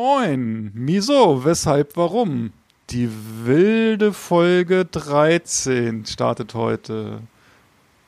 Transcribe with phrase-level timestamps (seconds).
[0.00, 0.70] Moin.
[0.74, 2.52] Miso, weshalb, warum?
[2.90, 3.10] Die
[3.42, 7.18] wilde Folge 13 startet heute.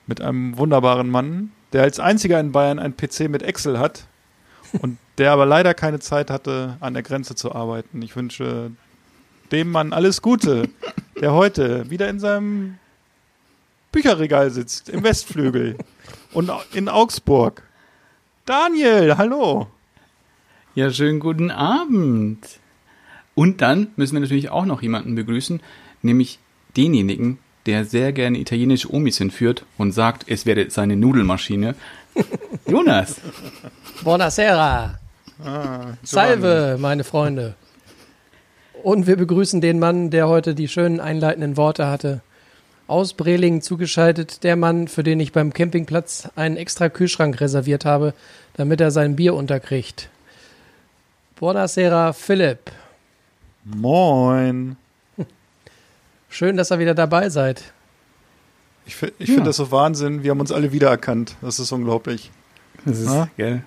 [0.06, 4.06] Mit einem wunderbaren Mann, der als einziger in Bayern ein PC mit Excel hat
[4.80, 8.02] und der aber leider keine Zeit hatte, an der Grenze zu arbeiten.
[8.02, 8.70] Ich wünsche
[9.50, 10.68] dem Mann alles Gute,
[11.20, 12.78] der heute wieder in seinem
[13.90, 15.76] Bücherregal sitzt, im Westflügel
[16.34, 17.64] und in Augsburg.
[18.44, 19.66] Daniel, hallo.
[20.76, 22.46] Ja, schönen guten Abend.
[23.34, 25.60] Und dann müssen wir natürlich auch noch jemanden begrüßen,
[26.02, 26.38] nämlich
[26.76, 31.74] denjenigen, der sehr gerne italienische Omis hinführt und sagt, es wäre seine Nudelmaschine.
[32.68, 33.16] Jonas.
[34.04, 35.00] Buonasera.
[36.04, 37.54] Salve, meine Freunde.
[38.84, 42.20] Und wir begrüßen den Mann, der heute die schönen einleitenden Worte hatte.
[42.86, 48.14] Aus Brelingen zugeschaltet, der Mann, für den ich beim Campingplatz einen extra Kühlschrank reserviert habe,
[48.54, 50.10] damit er sein Bier unterkriegt.
[51.44, 52.70] Buonasera, Philipp.
[53.64, 54.76] Moin.
[56.28, 57.72] Schön, dass ihr wieder dabei seid.
[58.84, 60.22] Ich, ich finde das so Wahnsinn.
[60.22, 61.36] Wir haben uns alle wiedererkannt.
[61.40, 62.30] Das ist unglaublich.
[62.84, 63.28] Das ist, Ja?
[63.38, 63.62] gell,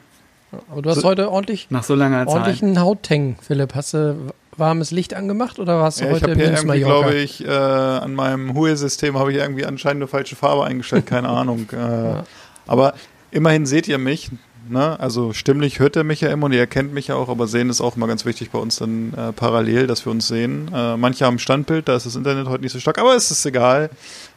[0.70, 2.36] Aber du hast So- heute ordentlich, nach so langer Zeit.
[2.36, 3.74] ordentlichen Hauttang, Philipp.
[3.74, 4.18] Hast du
[4.56, 7.44] warmes Licht angemacht oder warst du Ja, ich heute habe im hier irgendwie, glaube ich,
[7.44, 11.08] äh, an meinem Hue-System habe ich irgendwie anscheinend eine falsche Farbe eingestellt.
[11.08, 11.68] Keine Ahnung.
[11.72, 12.22] Äh,
[12.68, 12.94] Aber
[13.32, 14.30] immerhin seht ihr mich.
[14.70, 15.00] Ne?
[15.00, 17.70] Also stimmlich hört ihr mich ja immer und ihr erkennt mich ja auch, aber sehen
[17.70, 20.72] ist auch immer ganz wichtig bei uns dann äh, parallel, dass wir uns sehen.
[20.74, 23.46] Äh, manche haben Standbild, da ist das Internet heute nicht so stark, aber es ist
[23.46, 23.90] egal.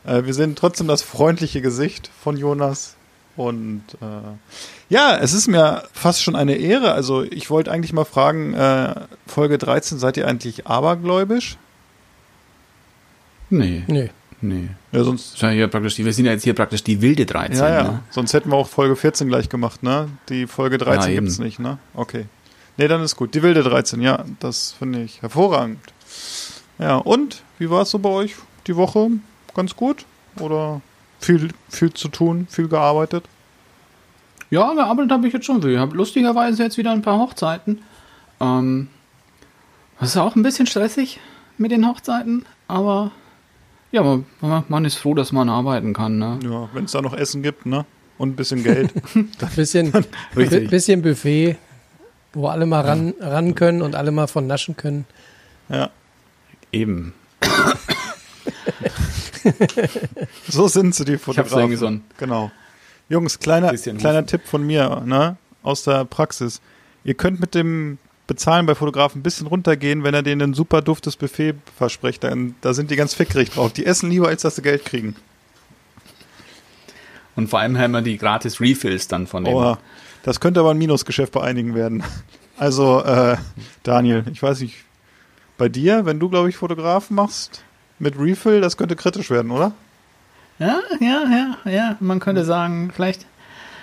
[0.05, 2.95] Äh, wir sehen trotzdem das freundliche Gesicht von Jonas.
[3.37, 4.07] Und äh,
[4.89, 6.93] ja, es ist mir fast schon eine Ehre.
[6.93, 8.95] Also ich wollte eigentlich mal fragen, äh,
[9.27, 11.59] Folge 13, seid ihr eigentlich abergläubisch?
[13.51, 14.11] Nee, Nee.
[14.47, 14.69] Nee.
[14.93, 17.57] Ja, sonst, ja hier praktisch die, wir sind ja jetzt hier praktisch die wilde 13.
[17.57, 17.83] ja, ja.
[17.83, 18.03] Ne?
[18.11, 20.09] sonst hätten wir auch Folge 14 gleich gemacht, ne?
[20.29, 21.45] Die Folge 13 Ja, gibt's eben.
[21.45, 21.79] nicht, ne?
[21.95, 22.27] Okay.
[22.77, 23.35] Nee, dann ist gut.
[23.35, 25.81] Die wilde 13, ja, das finde ich hervorragend.
[26.79, 28.35] Ja, und wie war es so bei euch
[28.67, 29.11] die Woche?
[29.55, 30.05] Ganz gut?
[30.41, 30.83] Oder
[31.19, 33.25] viel, viel zu tun, viel gearbeitet?
[34.51, 35.67] Ja, gearbeitet habe ich jetzt schon.
[35.69, 37.81] Ich habe lustigerweise jetzt wieder ein paar Hochzeiten.
[38.41, 38.89] Ähm,
[39.99, 41.21] das ist auch ein bisschen stressig
[41.59, 43.11] mit den Hochzeiten, aber
[43.97, 44.03] ja,
[44.41, 46.19] man, man ist froh, dass man arbeiten kann.
[46.19, 46.39] Ne?
[46.45, 47.85] Ja, wenn es da noch Essen gibt, ne?
[48.19, 48.91] Und ein bisschen Geld.
[49.57, 49.93] Bisschen,
[50.37, 50.71] Richtig.
[50.71, 51.57] bisschen Buffet,
[52.33, 55.05] wo alle mal ran, ran können und alle mal von naschen können.
[55.69, 55.91] ja.
[56.73, 57.15] Eben.
[60.49, 61.77] So sind sie, die hab's Fotografen.
[61.77, 62.51] so ein- Genau.
[63.09, 64.27] Jungs, kleiner, Bisschen kleiner.
[64.27, 65.37] Tipp von mir, ne?
[65.63, 66.61] Aus der Praxis.
[67.05, 70.83] Ihr könnt mit dem Bezahlen bei Fotografen ein bisschen runtergehen, wenn er denen ein super
[70.83, 72.25] duftes Buffet verspricht.
[72.25, 73.73] Dann, da sind die ganz fickrig drauf.
[73.73, 75.15] Die essen lieber, als dass sie Geld kriegen.
[77.37, 79.55] Und vor allem haben wir die gratis Refills dann von dem.
[79.55, 79.77] Oh,
[80.23, 82.03] das könnte aber ein Minusgeschäft bei einigen werden.
[82.59, 83.37] Also, äh,
[83.83, 84.77] Daniel, ich weiß nicht,
[85.59, 87.63] bei dir, wenn du, glaube ich, Fotografen machst,
[87.99, 89.73] mit Refill, das könnte kritisch werden, oder?
[90.59, 91.25] Ja, ja,
[91.65, 91.97] ja, ja.
[92.01, 93.27] Man könnte sagen, vielleicht.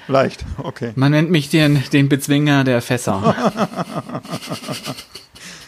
[0.07, 0.91] Leicht, okay.
[0.95, 3.35] Man nennt mich den, den Bezwinger der Fässer.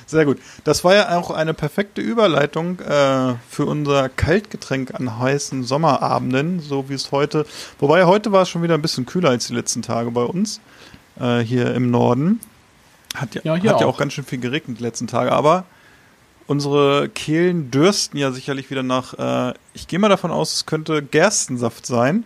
[0.07, 0.37] Sehr gut.
[0.63, 6.89] Das war ja auch eine perfekte Überleitung äh, für unser Kaltgetränk an heißen Sommerabenden, so
[6.89, 7.45] wie es heute.
[7.79, 10.59] Wobei heute war es schon wieder ein bisschen kühler als die letzten Tage bei uns
[11.19, 12.39] äh, hier im Norden.
[13.15, 13.97] Hat ja, Ja, hat ja auch auch.
[13.97, 15.65] ganz schön viel geregnet die letzten Tage, aber
[16.45, 19.49] unsere Kehlen dürsten ja sicherlich wieder nach.
[19.49, 22.25] Äh, ich gehe mal davon aus, es könnte Gerstensaft sein.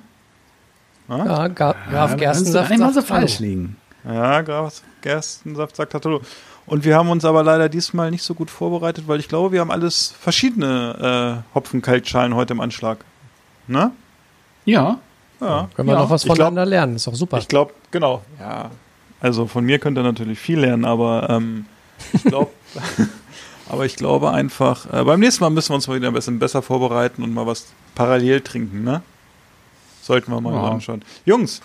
[1.10, 2.72] Ja, Ga Graf Gerstensaft.
[2.72, 3.76] Einmal so falsch liegen.
[4.06, 6.22] Ja, Graf Gerstensaft sagt Hallo.
[6.66, 9.60] Und wir haben uns aber leider diesmal nicht so gut vorbereitet, weil ich glaube, wir
[9.62, 13.00] haben alles verschiedene äh, Hopfenkaltschalen heute im Anschlag.
[13.68, 13.92] Ne?
[14.66, 15.00] Ja.
[15.42, 15.68] Ja.
[15.76, 16.96] Können wir Ja, noch was ich glaub- voneinander lernen?
[16.96, 17.40] Ist doch super.
[17.40, 18.22] Ich glaube, genau.
[18.40, 18.70] Ja.
[19.20, 21.66] Also von mir könnt ihr natürlich viel lernen, aber ähm,
[22.14, 22.52] ich glaube,
[23.70, 26.38] aber ich glaube einfach, äh, beim nächsten Mal müssen wir uns mal wieder ein bisschen
[26.40, 29.02] besser vorbereiten und mal was parallel trinken, ne?
[30.10, 30.72] Sollten wir mal Ja.
[30.72, 31.04] anschauen.
[31.24, 31.62] Jungs,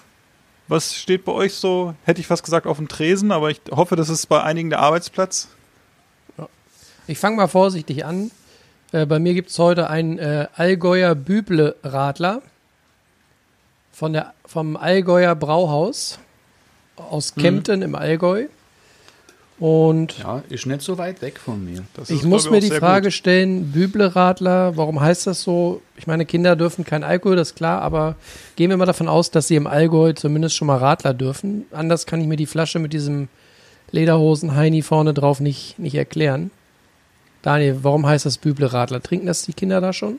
[0.68, 3.96] was steht bei euch so, hätte ich fast gesagt, auf dem Tresen, aber ich hoffe,
[3.96, 5.48] das ist bei einigen der Arbeitsplatz.
[7.06, 8.30] Ich fange mal vorsichtig an.
[8.92, 12.42] Äh, bei mir gibt es heute einen äh, Allgäuer Büble-Radler
[13.92, 16.18] von der, vom Allgäuer Brauhaus
[16.96, 18.48] aus Kempten im Allgäu.
[19.58, 21.84] Und Ja, ist nicht so weit weg von mir.
[21.94, 23.12] Das ich ist, muss mir die Frage gut.
[23.12, 25.80] stellen, Büble-Radler, warum heißt das so?
[25.96, 28.16] Ich meine, Kinder dürfen kein Alkohol, das ist klar, aber
[28.56, 31.66] gehen wir mal davon aus, dass sie im Allgäu zumindest schon mal Radler dürfen.
[31.70, 33.28] Anders kann ich mir die Flasche mit diesem
[33.92, 36.50] Lederhosen-Heini vorne drauf nicht, nicht erklären.
[37.42, 39.02] Daniel, warum heißt das Büble-Radler?
[39.02, 40.18] Trinken das die Kinder da schon?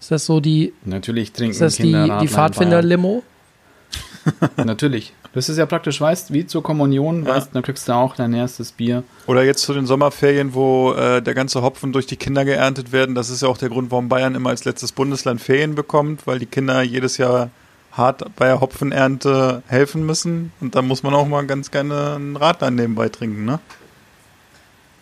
[0.00, 3.22] Ist das so die, Natürlich trinken ist das die, Kinder die in Pfadfinder-Limo?
[4.56, 5.08] Bayern.
[5.38, 5.46] Natürlich.
[5.46, 7.36] Das ist ja praktisch, weißt, wie zur Kommunion, Ja.
[7.36, 9.02] weißt, dann kriegst du auch dein erstes Bier.
[9.26, 13.14] Oder jetzt zu den Sommerferien, wo äh, der ganze Hopfen durch die Kinder geerntet werden.
[13.14, 16.38] Das ist ja auch der Grund, warum Bayern immer als letztes Bundesland Ferien bekommt, weil
[16.38, 17.50] die Kinder jedes Jahr
[17.92, 20.52] hart bei der Hopfenernte helfen müssen.
[20.60, 23.60] Und da muss man auch mal ganz gerne einen Radler nebenbei trinken, ne?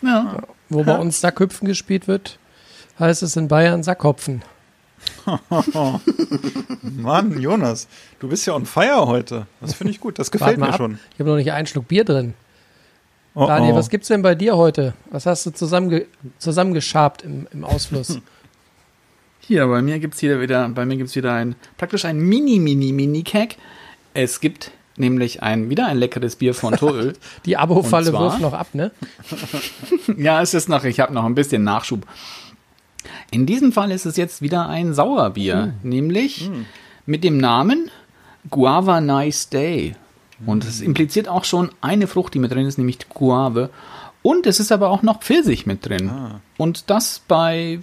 [0.01, 0.37] Ja.
[0.69, 2.39] Wo bei uns Sackhüpfen gespielt wird,
[2.99, 4.41] heißt es in Bayern Sackhopfen.
[6.81, 7.87] Mann, Jonas,
[8.19, 9.47] du bist ja on fire heute.
[9.61, 10.19] Das finde ich gut.
[10.19, 10.77] Das gefällt mir ab.
[10.77, 10.99] schon.
[11.13, 12.33] Ich habe noch nicht einen Schluck Bier drin.
[13.33, 13.75] Oh, Daniel, oh.
[13.75, 14.93] was gibt's denn bei dir heute?
[15.11, 16.05] Was hast du zusammenge
[16.39, 18.19] zusammengeschabt im, im Ausfluss?
[19.39, 22.91] Hier, bei mir gibt's hier wieder, bei mir gibt's wieder ein, praktisch ein mini, mini,
[22.91, 23.55] mini Keg.
[24.13, 27.13] Es gibt nämlich ein, wieder ein leckeres Bier von Toröl.
[27.45, 28.91] Die Abo-Falle wirft noch ab, ne?
[30.17, 32.05] ja, es ist noch, ich habe noch ein bisschen Nachschub.
[33.31, 36.49] In diesem Fall ist es jetzt wieder ein Sauerbier, nämlich
[37.05, 37.89] mit dem Namen
[38.49, 39.95] Guava Nice Day.
[40.45, 43.69] Und es impliziert auch schon eine Frucht, die mit drin ist, nämlich Guave.
[44.21, 46.11] Und es ist aber auch noch Pfirsich mit drin.
[46.57, 47.79] Und das bei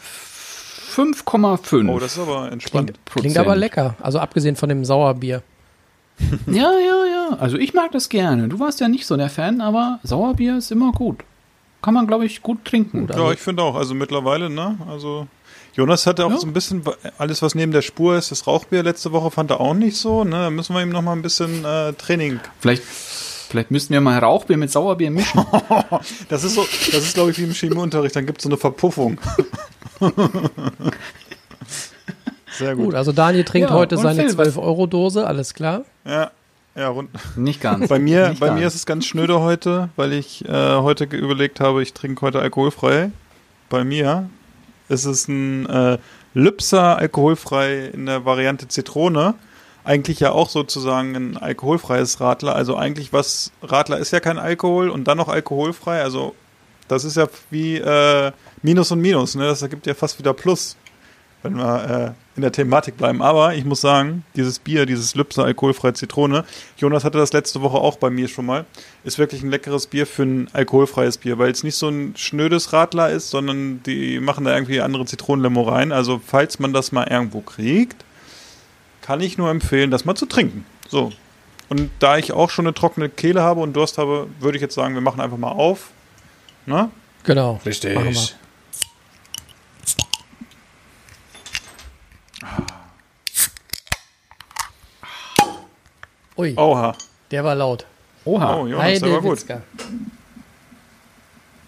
[0.94, 1.88] 5,5.
[1.88, 2.92] Oh, das ist aber entspannt.
[3.06, 3.96] Klingt aber lecker.
[4.00, 5.42] Also abgesehen von dem Sauerbier.
[6.46, 7.36] Ja, ja, ja.
[7.40, 8.46] Also ich mag das gerne.
[8.46, 11.24] Du warst ja nicht so der Fan, aber Sauerbier ist immer gut.
[11.84, 13.06] Kann man, glaube ich, gut trinken.
[13.14, 13.74] Ja, ich finde auch.
[13.76, 14.78] Also mittlerweile, ne?
[14.88, 15.26] Also
[15.74, 16.38] Jonas hatte auch Ja.
[16.38, 16.82] so ein bisschen
[17.18, 18.30] alles, was neben der Spur ist.
[18.30, 20.24] Das Rauchbier letzte Woche fand er auch nicht so.
[20.24, 20.30] Ne?
[20.30, 22.40] Da müssen wir ihm noch mal ein bisschen äh, Training.
[22.60, 25.44] Vielleicht, vielleicht müssten wir mal Rauchbier mit Sauerbier mischen.
[26.28, 28.16] Das ist so, das ist glaube ich wie im Chemieunterricht.
[28.16, 29.20] Dann gibt es so eine Verpuffung.
[32.58, 32.86] Sehr gut.
[32.86, 35.82] Gut, also Daniel trinkt Ja, heute seine Phil, was- 12-Euro-Dose, alles klar.
[36.04, 36.30] Ja,
[36.74, 37.10] ja, rund.
[37.36, 37.88] Nicht ganz.
[37.88, 38.60] Bei mir, Nicht bei ganz.
[38.60, 42.40] mir ist es ganz schnöde heute, weil ich äh, heute überlegt habe, ich trinke heute
[42.40, 43.10] alkoholfrei.
[43.68, 44.28] Bei mir
[44.88, 45.98] ist es ein äh,
[46.34, 49.34] Lübser alkoholfrei in der Variante Zitrone.
[49.84, 52.56] Eigentlich ja auch sozusagen ein alkoholfreies Radler.
[52.56, 56.02] Also eigentlich was, Radler ist ja kein Alkohol und dann noch alkoholfrei.
[56.02, 56.34] Also
[56.88, 58.32] das ist ja wie äh,
[58.62, 59.34] Minus und Minus.
[59.34, 59.44] Ne?
[59.46, 60.76] Das ergibt ja fast wieder Plus,
[61.42, 63.22] wenn wir äh, in der Thematik bleiben.
[63.22, 66.44] Aber ich muss sagen, dieses Bier, dieses Lübser alkoholfreie Zitrone,
[66.76, 68.64] Jonas hatte das letzte Woche auch bei mir schon mal,
[69.04, 72.72] ist wirklich ein leckeres Bier für ein alkoholfreies Bier, weil es nicht so ein schnödes
[72.72, 75.92] Radler ist, sondern die machen da irgendwie andere Zitronenlimo rein.
[75.92, 78.04] Also falls man das mal irgendwo kriegt,
[79.02, 80.64] kann ich nur empfehlen, das mal zu trinken.
[80.88, 81.12] So.
[81.68, 84.74] Und da ich auch schon eine trockene Kehle habe und Durst habe, würde ich jetzt
[84.74, 85.90] sagen, wir machen einfach mal auf.
[86.66, 86.90] Na?
[87.24, 87.60] Genau.
[87.64, 88.34] Richtig.
[96.36, 96.94] Ui, Oha.
[97.30, 97.86] der war laut.
[98.24, 98.56] Oha.
[98.56, 99.32] Oh, Jonas, der war gut.
[99.38, 99.62] Witzka.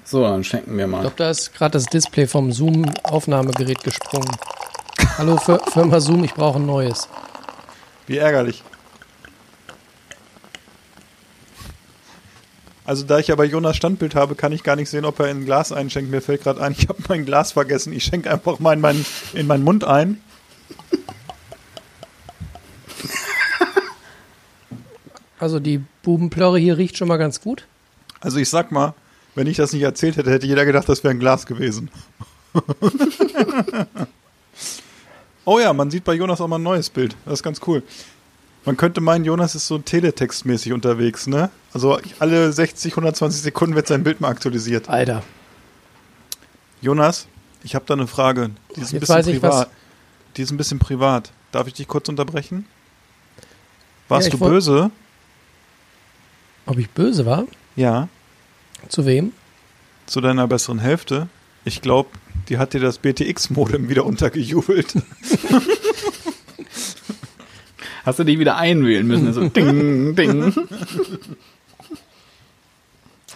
[0.04, 1.00] So, dann schenken wir Ich mal.
[1.00, 4.30] glaube, da ist gerade das Display vom Zoom-Aufnahmegerät gesprungen.
[5.18, 7.08] Hallo Fir- Firma Zoom, ich brauche ein neues.
[8.06, 8.62] Wie ärgerlich.
[12.84, 15.28] Also da ich ja bei Jonas Standbild habe, kann ich gar nicht sehen, ob er
[15.28, 16.08] in ein Glas einschenkt.
[16.10, 17.92] Mir fällt gerade ein, ich habe mein Glas vergessen.
[17.92, 20.20] Ich schenke einfach mal in meinen, in meinen Mund ein.
[25.38, 27.66] Also die Bubenplörre hier riecht schon mal ganz gut.
[28.20, 28.94] Also ich sag mal,
[29.34, 31.90] wenn ich das nicht erzählt hätte, hätte jeder gedacht, das wäre ein Glas gewesen.
[35.44, 37.16] oh ja, man sieht bei Jonas auch mal ein neues Bild.
[37.24, 37.82] Das ist ganz cool.
[38.64, 41.50] Man könnte meinen, Jonas ist so teletextmäßig unterwegs, ne?
[41.72, 44.88] Also alle 60, 120 Sekunden wird sein Bild mal aktualisiert.
[44.88, 45.22] Alter.
[46.80, 47.28] Jonas,
[47.62, 48.50] ich habe da eine Frage.
[48.74, 49.70] Die ist ein Jetzt bisschen weiß ich, privat.
[50.36, 51.30] Die ist ein bisschen privat.
[51.52, 52.66] Darf ich dich kurz unterbrechen?
[54.08, 54.90] Warst Ja, du böse?
[56.66, 57.44] Ob ich böse war?
[57.76, 58.08] Ja.
[58.88, 59.32] Zu wem?
[60.06, 61.28] Zu deiner besseren Hälfte.
[61.64, 62.10] Ich glaube,
[62.48, 64.94] die hat dir das BTX-Modem wieder untergejubelt.
[68.04, 69.32] Hast du dich wieder einwählen müssen?
[69.32, 70.54] So ding, ding.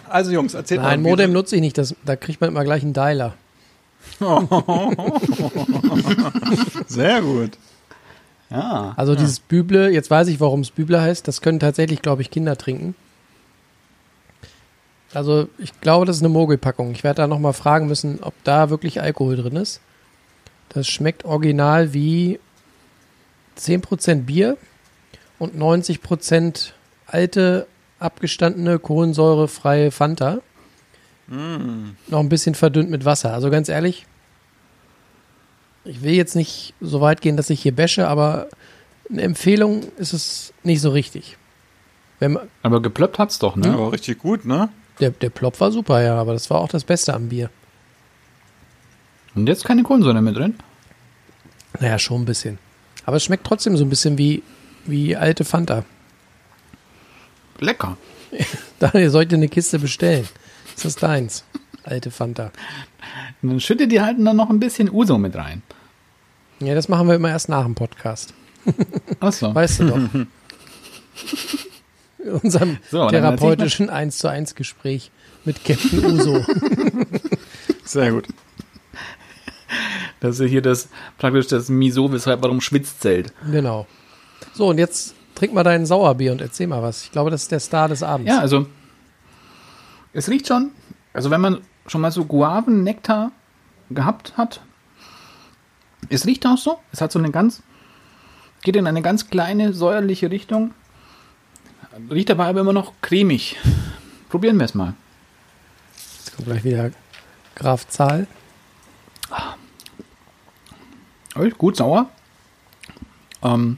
[0.07, 1.05] Also Jungs, erzählt Nein, mal.
[1.07, 1.77] wie- Modem nutze ich nicht.
[1.77, 3.33] Das, da kriegt man immer gleich einen Dialer.
[6.87, 7.51] Sehr gut.
[8.49, 8.93] Ja.
[8.97, 11.27] Also dieses Büble, jetzt weiß ich, warum es Büble heißt.
[11.27, 12.95] Das können tatsächlich, glaube ich, Kinder trinken.
[15.13, 16.91] Also ich glaube, das ist eine Mogelpackung.
[16.91, 19.81] Ich werde da nochmal fragen müssen, ob da wirklich Alkohol drin ist.
[20.69, 22.39] Das schmeckt original wie
[23.57, 24.57] 10% Bier
[25.37, 26.71] und 90%
[27.07, 27.67] alte
[27.99, 30.39] abgestandene, kohlensäurefreie Fanta.
[31.27, 31.91] Mm.
[32.07, 33.33] Noch ein bisschen verdünnt mit Wasser.
[33.33, 34.05] Also ganz ehrlich,
[35.83, 38.47] ich will jetzt nicht so weit gehen, dass ich hier bäsche, aber
[39.09, 41.37] eine Empfehlung ist es nicht so richtig.
[42.19, 43.67] Wenn man, Aber geplöppt hat's doch, ne?
[43.67, 44.69] Ja, war richtig gut, ne?
[44.99, 47.49] Der, der Plop war super, ja, aber das war auch das Beste am Bier.
[49.35, 50.55] Und jetzt keine Kohlensäure mehr drin?
[51.79, 52.59] Naja, schon ein bisschen.
[53.05, 54.43] Aber es schmeckt trotzdem so ein bisschen wie,
[54.85, 55.85] wie alte Fanta.
[57.59, 57.97] Lecker.
[58.79, 60.27] Daniel, sollte eine Kiste bestellen.
[60.75, 61.43] Ist das deins?
[61.83, 62.51] Alte Fanta.
[63.41, 65.63] Und dann schüttet ihr halt dann noch ein bisschen Uso mit rein.
[66.59, 68.33] Ja, das machen wir immer erst nach dem Podcast.
[69.19, 69.53] Achso.
[69.53, 69.99] Weißt du doch.
[72.23, 75.11] In unserem So, therapeutischen 1 zu 1 Gespräch
[75.45, 76.45] mit Captain Uso.
[77.85, 78.27] Sehr gut.
[80.19, 83.33] Das ist hier das praktisch das Miso, weshalb warum schwitzt zählt.
[83.51, 83.87] genau.
[84.53, 87.03] So, und jetzt trink mal dein Sauerbier und erzähl mal was.
[87.03, 88.29] Ich glaube, das ist der Star des Abends.
[88.29, 88.67] Ja, also
[90.13, 90.71] es riecht schon,
[91.13, 93.31] also wenn man schon mal so Guaven-Nektar
[93.89, 94.61] gehabt hat,
[96.09, 96.77] es riecht auch so.
[96.91, 97.63] Es hat so eine ganz,
[98.61, 100.73] geht in eine ganz kleine säuerliche Richtung.
[102.09, 103.57] Riecht dabei aber immer noch cremig.
[104.29, 104.93] Probieren wir es mal.
[106.17, 106.91] Jetzt kommt gleich wieder
[107.55, 108.27] Graf Zahl.
[111.35, 112.09] Oh, Gut sauer.
[113.43, 113.77] Ähm,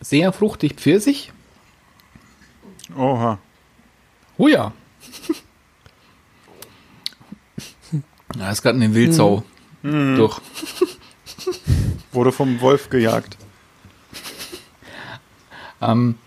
[0.00, 1.32] sehr fruchtig Pfirsich.
[2.96, 3.38] Oha.
[4.36, 4.72] Oh ja.
[8.36, 9.44] Da ist gerade eine Wildsau
[9.84, 10.40] durch.
[12.10, 13.36] Wurde vom Wolf gejagt.
[15.80, 16.18] Ähm,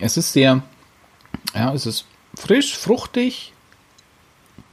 [0.00, 0.62] es ist sehr,
[1.54, 3.52] ja, es ist frisch, fruchtig,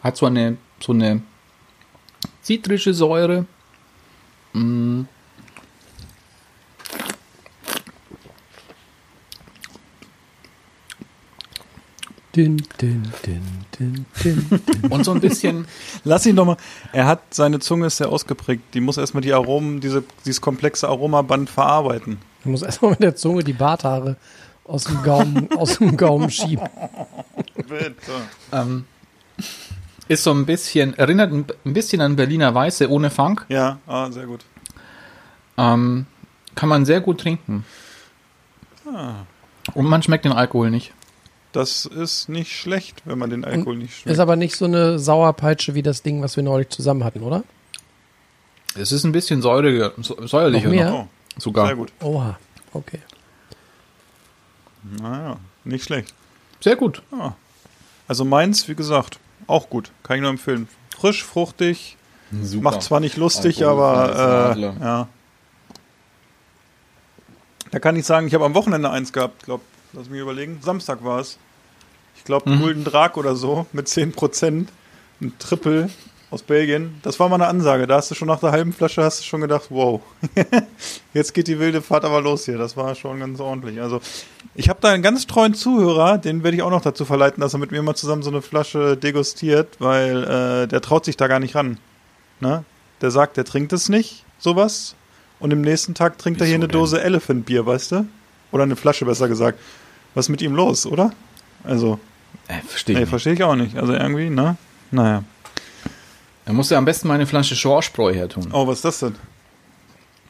[0.01, 1.21] hat so eine, so eine
[2.41, 3.45] zitrische Säure.
[4.53, 5.03] Mm.
[12.35, 13.41] Din, din, din,
[13.79, 14.61] din, din.
[14.91, 15.65] Und so ein bisschen,
[16.03, 16.57] Lass ihn doch mal.
[16.93, 18.61] Er hat, seine Zunge ist sehr ausgeprägt.
[18.75, 22.19] Die muss erstmal die Aromen, diese, dieses komplexe Aromaband verarbeiten.
[22.43, 24.17] Du musst erstmal mit der Zunge die Barthaare
[24.67, 26.67] aus dem Gaumen, aus dem Gaumen schieben.
[27.55, 27.93] Bitte.
[28.51, 28.85] ähm,
[30.07, 33.45] ist so ein bisschen, erinnert ein ein bisschen an Berliner Weiße ohne Funk.
[33.49, 34.45] Ja, ah, sehr gut.
[35.57, 36.05] Ähm,
[36.55, 37.65] kann man sehr gut trinken.
[39.73, 40.93] Und man schmeckt den Alkohol nicht.
[41.51, 44.19] Das ist nicht schlecht, wenn man den Alkohol nicht Ist schmeckt.
[44.19, 47.43] aber nicht so eine Sauerpeitsche wie das Ding, was wir neulich zusammen hatten, oder?
[48.75, 50.89] Es ist ein bisschen säuriger, säuerlicher Noch mehr?
[50.91, 50.99] noch,
[51.35, 51.65] Oh, sogar.
[51.67, 51.91] sehr gut.
[52.01, 52.37] Oha,
[52.73, 52.99] okay.
[55.01, 56.13] Naja, nicht schlecht.
[56.61, 57.01] Sehr gut.
[58.07, 59.91] Also meins, wie gesagt, auch gut.
[60.03, 60.67] Kann ich nur empfehlen.
[60.97, 61.97] Frisch, fruchtig,
[62.41, 62.63] Super.
[62.63, 65.07] macht zwar nicht lustig, Alkoholfreies aber äh, ja.
[67.71, 69.61] Da kann ich sagen, ich habe am Wochenende eins gehabt, glaub,
[69.93, 70.59] lass mich überlegen.
[70.61, 71.37] Samstag war es.
[72.15, 72.59] Ich glaube, Mhm.
[72.61, 74.67] Gulden Drag oder so mit 10%.
[75.21, 75.89] Ein Triple
[76.29, 76.95] aus Belgien.
[77.03, 77.87] Das war mal eine Ansage.
[77.87, 80.01] Da hast du schon nach der halben Flasche hast du schon gedacht, wow.
[81.13, 82.57] Jetzt geht die wilde Fahrt aber los hier.
[82.57, 83.79] Das war schon ganz ordentlich.
[83.81, 84.01] Also,
[84.53, 87.53] ich habe da einen ganz treuen Zuhörer, den werde ich auch noch dazu verleiten, dass
[87.53, 91.27] er mit mir mal zusammen so eine Flasche degustiert, weil äh, der traut sich da
[91.27, 91.77] gar nicht ran.
[92.39, 92.63] Ne?
[93.01, 94.95] Der sagt, der trinkt es nicht, sowas.
[95.39, 98.07] Und im nächsten Tag trinkt er hier Wieso eine Dose Elephant Bier, weißt du?
[98.51, 99.59] Oder eine Flasche, besser gesagt.
[100.15, 101.11] Was ist mit ihm los, oder?
[101.63, 101.99] Also,
[102.47, 103.77] Äh, verstehe ich verstehe ich auch nicht.
[103.77, 104.57] Also irgendwie, ne?
[104.91, 105.23] Naja.
[106.47, 108.47] Da musst du am besten mal eine Flasche Schorschbräu her tun.
[108.53, 109.15] Oh, was ist das denn?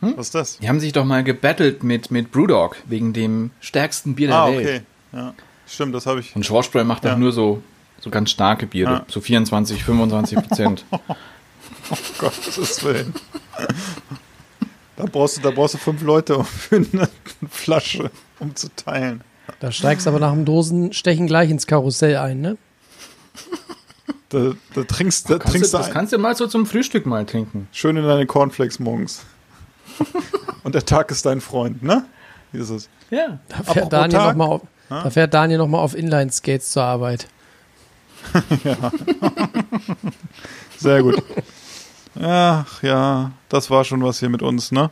[0.01, 0.13] Hm?
[0.17, 0.57] Was ist das?
[0.57, 4.47] Die haben sich doch mal gebettelt mit, mit Brewdog wegen dem stärksten Bier der Ah,
[4.49, 4.59] Welt.
[4.59, 4.81] okay.
[5.13, 5.33] Ja,
[5.67, 6.35] stimmt, das habe ich.
[6.35, 7.17] Und Schorschbräu macht doch Ja.
[7.17, 7.61] nur so,
[7.99, 9.05] so ganz starke Biere, Ja.
[9.07, 10.85] so 24, 25 Prozent.
[12.17, 13.13] Gottes Willen.
[14.95, 17.07] Da brauchst du, da brauchst du fünf Leute für eine
[17.49, 18.09] Flasche,
[18.39, 19.21] um zu teilen.
[19.59, 22.57] Da steigst aber nach dem Dosenstechen gleich ins Karussell ein, ne?
[24.29, 27.05] Da, da trinkst, da Kannst trinkst du, das ein, kannst du mal so zum Frühstück
[27.05, 27.67] mal trinken.
[27.71, 29.25] schön in deine Cornflakes morgens.
[30.63, 32.05] Und der Tag ist dein Freund, ne?
[32.51, 32.89] Wie ist es?
[33.09, 33.39] Ja.
[33.49, 34.37] Da fährt Daniel Tag.
[34.37, 37.27] nochmal auf, da fährt Daniel noch mal auf Inline-Skates zur Arbeit.
[40.77, 41.21] Sehr gut.
[42.19, 44.89] Ach ja, das war schon was hier mit uns, ne?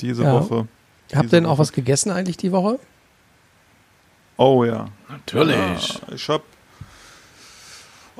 [0.00, 0.32] Diese Ja.
[0.34, 0.66] Woche.
[1.12, 2.78] Habt ihr Diese denn auch was gegessen eigentlich die Woche?
[4.36, 4.86] Oh ja.
[5.08, 6.00] Natürlich.
[6.08, 6.42] Ja, ich hab.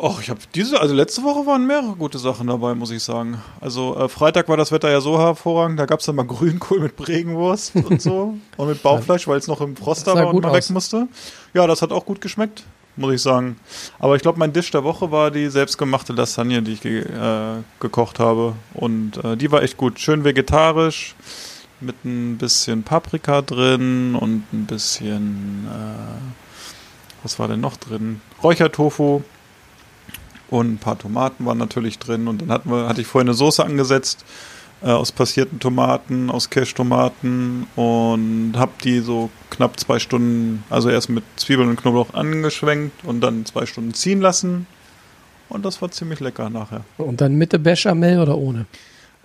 [0.02, 3.42] Och, ich habe diese, also letzte Woche waren mehrere gute Sachen dabei, muss ich sagen.
[3.60, 6.80] Also äh, Freitag war das Wetter ja so hervorragend, da gab es dann mal Grünkohl
[6.80, 10.28] mit Bregenwurst und so und mit Bauchfleisch, weil es noch im Frost da sah war
[10.28, 10.56] und gut man aus.
[10.56, 11.06] weg musste.
[11.52, 12.64] Ja, das hat auch gut geschmeckt,
[12.96, 13.56] muss ich sagen.
[13.98, 17.62] Aber ich glaube, mein Dish der Woche war die selbstgemachte Lasagne, die ich ge äh,
[17.78, 21.14] gekocht habe und äh, die war echt gut, schön vegetarisch.
[21.82, 28.22] mit ein bisschen Paprika drin und ein bisschen, äh, was war denn noch drin?
[28.42, 29.22] Räuchertofu
[30.50, 33.34] und ein paar Tomaten waren natürlich drin und dann hatten wir, hatte ich vorher eine
[33.34, 34.24] Soße angesetzt
[34.82, 41.08] äh, aus passierten Tomaten, aus Cash-Tomaten und habe die so knapp zwei Stunden, also erst
[41.08, 44.66] mit Zwiebeln und Knoblauch angeschwenkt und dann zwei Stunden ziehen lassen
[45.48, 46.82] und das war ziemlich lecker nachher.
[46.98, 48.66] Und dann mit der Bechamel oder ohne?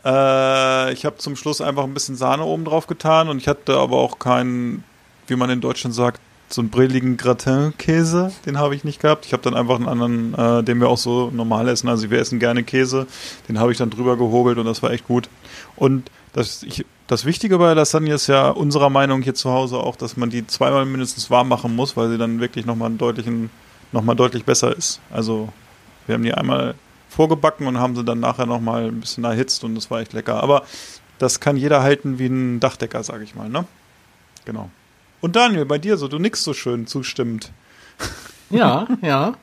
[0.04, 3.78] Äh, ich habe zum Schluss einfach ein bisschen Sahne oben drauf getan und ich hatte
[3.78, 4.84] aber auch keinen,
[5.28, 6.20] wie man in Deutschland sagt,
[6.56, 8.32] so einen brilligen Gratin-Käse.
[8.46, 9.26] Den habe ich nicht gehabt.
[9.26, 11.90] Ich habe dann einfach einen anderen, äh, den wir auch so normal essen.
[11.90, 13.08] Also wir essen gerne Käse.
[13.48, 15.30] Den habe ich dann drüber gehobelt und das war echt gut.
[15.76, 19.96] Und das, ich, das Wichtige bei Lasagne ist ja unserer Meinung hier zu Hause auch,
[19.96, 23.50] dass man die zweimal mindestens warm machen muss, weil sie dann wirklich nochmal deutlichen,
[23.92, 25.02] nochmal deutlich besser ist.
[25.12, 25.50] Also
[26.08, 26.76] wir haben die einmal
[27.10, 30.42] vorgebacken und haben sie dann nachher nochmal ein bisschen erhitzt und das war echt lecker.
[30.42, 30.64] Aber
[31.20, 33.66] das kann jeder halten wie ein Dachdecker, sag ich mal, ne?
[34.46, 34.70] Genau.
[35.26, 37.52] Und Daniel, bei dir so, du nix so schön zustimmend.
[38.52, 39.34] Ja, ja.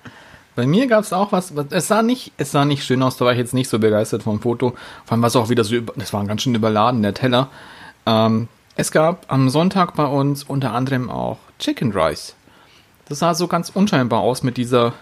[0.55, 3.25] Bei mir gab es auch was, es sah nicht, es sah nicht schön aus, da
[3.25, 4.77] war ich jetzt nicht so begeistert vom Foto.
[5.05, 7.49] Vor allem war es auch wieder so, das war ganz schön überladen, der Teller.
[8.07, 8.47] Ähm,
[8.77, 12.37] es gab am Sonntag bei uns unter anderem auch Chicken Rice.
[13.07, 14.93] Das sah so ganz unscheinbar aus mit dieser,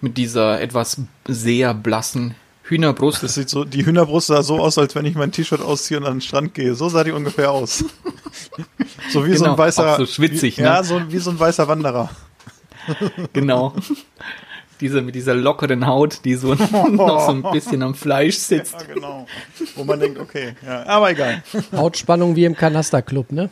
[0.00, 2.36] mit dieser etwas sehr blassen
[2.68, 3.22] Hühnerbrust.
[3.22, 6.06] Das sieht so, die Hühnerbrust sah so aus, als wenn ich mein T-Shirt ausziehe und
[6.06, 6.74] an den Strand gehe.
[6.74, 7.84] So sah die ungefähr aus.
[9.12, 9.94] so wie so ein Genau, weißer.
[9.94, 10.66] auch so schwitzig, wie, ne?
[10.68, 12.10] Ja, so wie so ein weißer Wanderer.
[13.32, 13.74] Genau.
[14.80, 16.54] Diese, mit dieser lockeren Haut, die so
[16.90, 18.74] noch so ein bisschen am Fleisch sitzt.
[18.74, 19.26] Ja, genau.
[19.74, 21.42] Wo man denkt, okay, ja, aber egal.
[21.72, 23.48] Hautspannung wie im Kanasterclub, ne?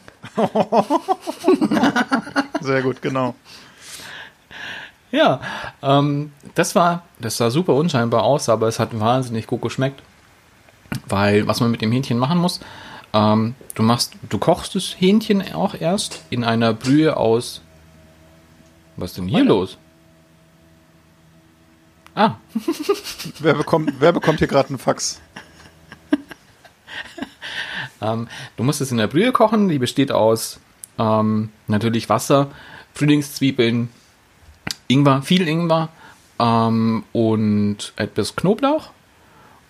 [2.61, 3.35] Sehr gut, genau.
[5.15, 5.41] Ja,
[5.81, 10.03] ähm, das war, das sah super unscheinbar aus, aber es hat wahnsinnig gut geschmeckt.
[11.07, 12.59] Weil, was man mit dem Hähnchen machen muss,
[13.13, 17.63] ähm, du machst, du kochst das Hähnchen auch erst in einer Brühe aus.
[18.97, 19.79] Was ist denn hier los?
[22.17, 22.35] Ah,
[23.39, 25.21] Wer bekommt, wer bekommt hier gerade einen Fax?
[28.03, 30.61] Ähm, du musst es in der Brühe kochen, die besteht aus
[30.99, 32.51] ähm, natürlich Wasser,
[32.93, 33.89] Frühlingszwiebeln,
[34.89, 35.89] Ingwer, viel Ingwer
[36.39, 38.91] ähm, und etwas Knoblauch.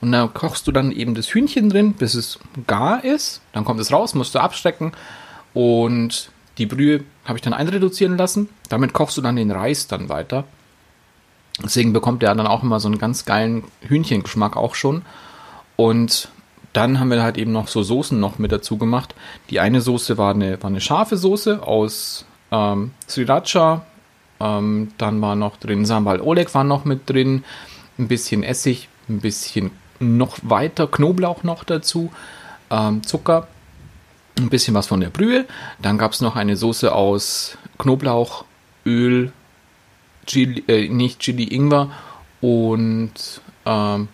[0.01, 3.41] Und da kochst du dann eben das Hühnchen drin, bis es gar ist.
[3.53, 4.93] Dann kommt es raus, musst du abstecken.
[5.55, 8.49] Und die Brühe habe ich dann einreduzieren lassen.
[8.69, 10.45] Damit kochst du dann den Reis dann weiter.
[11.63, 15.03] Deswegen bekommt der dann auch immer so einen ganz geilen Hühnchengeschmack auch schon.
[15.77, 16.29] Und
[16.73, 19.15] dann haben wir halt eben noch so Soßen noch mit dazu gemacht.
[19.51, 23.87] Die eine Soße war eine, war eine scharfe Soße aus ähm, Sriracha.
[24.41, 27.45] Ähm, dann war noch drin Sambal Oleg war noch mit drin.
[27.99, 29.71] Ein bisschen Essig, ein bisschen
[30.01, 32.11] noch weiter Knoblauch noch dazu.
[32.71, 33.49] Ähm, Zucker,
[34.39, 35.47] ein bisschen was von der Brühe.
[35.81, 38.45] Dann gab es noch eine Soße aus Knoblauch,
[38.85, 39.33] Öl,
[40.27, 41.91] Chili, äh, nicht Chili, Ingwer
[42.41, 43.13] und
[43.65, 44.09] ähm,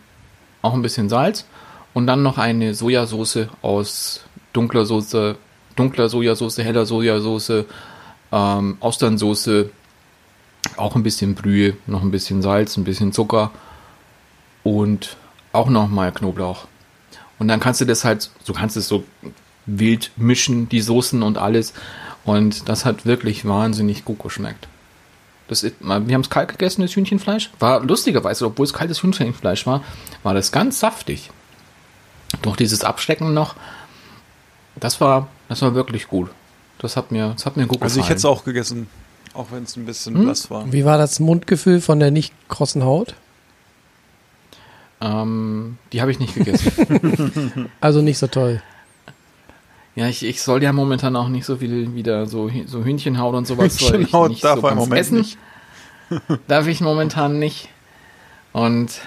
[0.62, 1.46] auch ein bisschen Salz.
[1.94, 5.36] Und dann noch eine Sojasauce aus dunkler Soße,
[5.76, 7.64] dunkler Sojasauce, heller Sojasauce,
[8.32, 9.70] ähm, Austernsoße,
[10.76, 13.50] auch ein bisschen Brühe, noch ein bisschen Salz, ein bisschen Zucker
[14.62, 15.16] und
[15.52, 16.66] auch nochmal Knoblauch.
[17.38, 19.04] Und dann kannst du das halt, du kannst es so
[19.66, 21.72] wild mischen, die Soßen und alles.
[22.24, 24.68] Und das hat wirklich wahnsinnig gut geschmeckt.
[25.48, 27.50] Das ist, wir haben es kalt gegessen, das Hühnchenfleisch.
[27.58, 29.82] War lustigerweise, obwohl es kaltes Hühnchenfleisch war,
[30.22, 31.30] war das ganz saftig.
[32.42, 33.56] Durch dieses Abstecken noch,
[34.76, 36.30] das war, das war wirklich gut.
[36.78, 37.90] Das hat mir, das hat mir gut gefallen.
[37.90, 38.86] Also ich hätte es auch gegessen,
[39.34, 40.24] auch wenn es ein bisschen Hm?
[40.24, 40.72] blass war.
[40.72, 43.14] Wie war das Mundgefühl von der nicht krossen Haut?
[45.00, 47.70] Ähm, die habe ich nicht gegessen.
[47.80, 48.62] Also nicht so toll.
[49.94, 53.46] ja, ich, ich soll ja momentan auch nicht so viel wieder so, so Hühnchenhaut und
[53.46, 53.76] sowas.
[53.80, 55.38] ich Hühnchenhaut nicht darf so Moment nicht.
[56.48, 57.68] Darf ich momentan nicht.
[58.52, 59.00] Und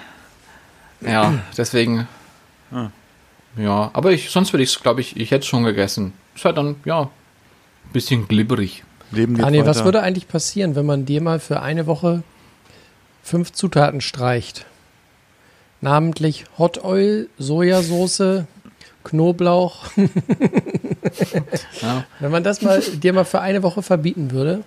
[1.01, 2.07] ja, deswegen.
[2.71, 2.89] Ah.
[3.57, 6.13] Ja, aber ich, sonst würde ich es, glaube ich, ich hätte es schon gegessen.
[6.33, 8.83] Ist halt dann, ja, ein bisschen glibberig.
[9.13, 9.85] Leben geht Daniel, was weiter.
[9.85, 12.23] würde eigentlich passieren, wenn man dir mal für eine Woche
[13.23, 14.65] fünf Zutaten streicht?
[15.81, 18.45] Namentlich Hot Oil, Sojasauce,
[19.03, 19.85] Knoblauch.
[21.81, 22.05] Ja.
[22.19, 24.63] Wenn man das mal dir mal für eine Woche verbieten würde,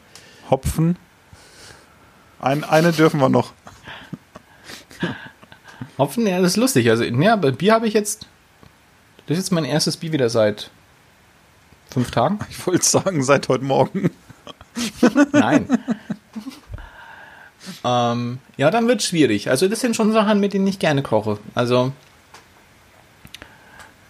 [0.50, 0.96] Hopfen.
[2.38, 3.52] Ein, eine dürfen wir noch.
[5.98, 6.88] Hopfen, ja, das ist lustig.
[6.90, 8.26] Also, ja, Bier habe ich jetzt.
[9.26, 10.70] Das ist jetzt mein erstes Bier wieder seit
[11.90, 12.38] fünf Tagen.
[12.50, 14.10] Ich wollte sagen, seit heute Morgen.
[15.32, 15.66] Nein.
[17.84, 19.50] ähm, ja, dann wird schwierig.
[19.50, 21.38] Also das sind schon Sachen, mit denen ich gerne koche.
[21.54, 21.92] Also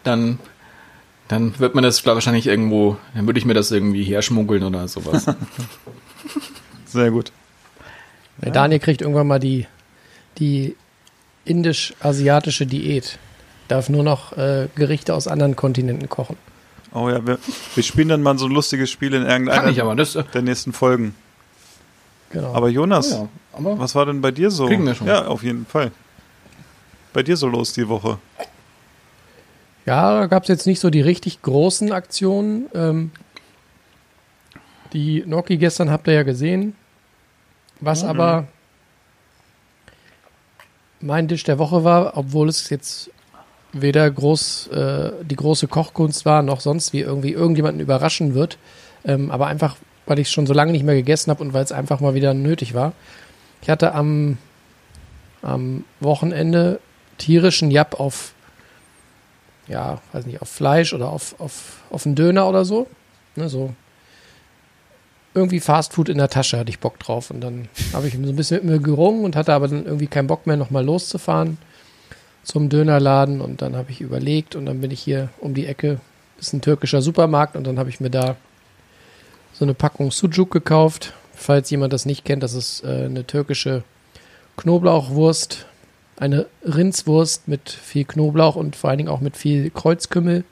[0.05, 0.39] dann
[1.29, 4.87] Dann wird man das glaub, wahrscheinlich irgendwo, dann würde ich mir das irgendwie herschmuggeln oder
[4.87, 5.27] sowas.
[6.87, 7.33] Sehr gut.
[8.43, 9.67] Der Daniel kriegt irgendwann mal die,
[10.39, 10.77] die
[11.45, 13.19] indisch-asiatische Diät.
[13.67, 16.37] Darf nur noch äh, Gerichte aus anderen Kontinenten kochen.
[16.97, 17.39] Oh ja, wir,
[17.75, 21.15] wir spielen dann mal so ein lustiges Spiel in irgendeiner das äh, der nächsten Folgen.
[22.31, 22.55] Genau.
[22.55, 24.67] Aber Jonas, ja, aber was war denn bei dir so?
[24.67, 25.07] Kriegen wir schon.
[25.07, 25.91] Ja, auf jeden Fall.
[27.13, 28.19] Bei dir so los die Woche?
[29.85, 32.67] Ja, da gab es jetzt nicht so die richtig großen Aktionen.
[32.75, 33.11] Ähm,
[34.95, 36.75] die Noki gestern habt ihr ja gesehen.
[37.81, 38.49] Was aber
[41.01, 43.11] mein Tisch der Woche war, obwohl es jetzt
[43.83, 48.59] weder groß äh, die große Kochkunst war, noch sonst wie irgendwie irgendjemanden überraschen wird.
[49.05, 51.73] Ähm, aber einfach, weil ich schon so lange nicht mehr gegessen habe und weil es
[51.73, 52.93] einfach mal wieder nötig war.
[53.63, 54.39] Ich hatte am,
[55.43, 56.81] am Wochenende
[57.19, 58.35] tierischen Japp auf
[59.69, 62.87] ja, weiß nicht, auf Fleisch oder auf, auf, auf einen Döner oder so.
[63.35, 63.75] Ne, so.
[65.35, 67.31] Irgendwie Fastfood in der Tasche hatte ich Bock drauf.
[67.31, 70.07] Und dann habe ich so ein bisschen mit mir gerungen und hatte aber dann irgendwie
[70.07, 71.59] keinen Bock mehr, nochmal loszufahren
[72.47, 73.43] zum Dönerladen.
[73.43, 76.01] Und dann habe ich überlegt und dann bin ich hier um die Ecke,
[76.39, 78.37] ist ein türkischer Supermarkt und dann habe ich mir da
[79.53, 81.13] so eine Packung Sucuk gekauft.
[81.35, 83.83] Falls jemand das nicht kennt, das ist äh, eine türkische
[84.57, 85.67] Knoblauchwurst
[86.17, 90.45] eine Rindswurst mit viel Knoblauch und vor allen Dingen auch mit viel Kreuzkümmel.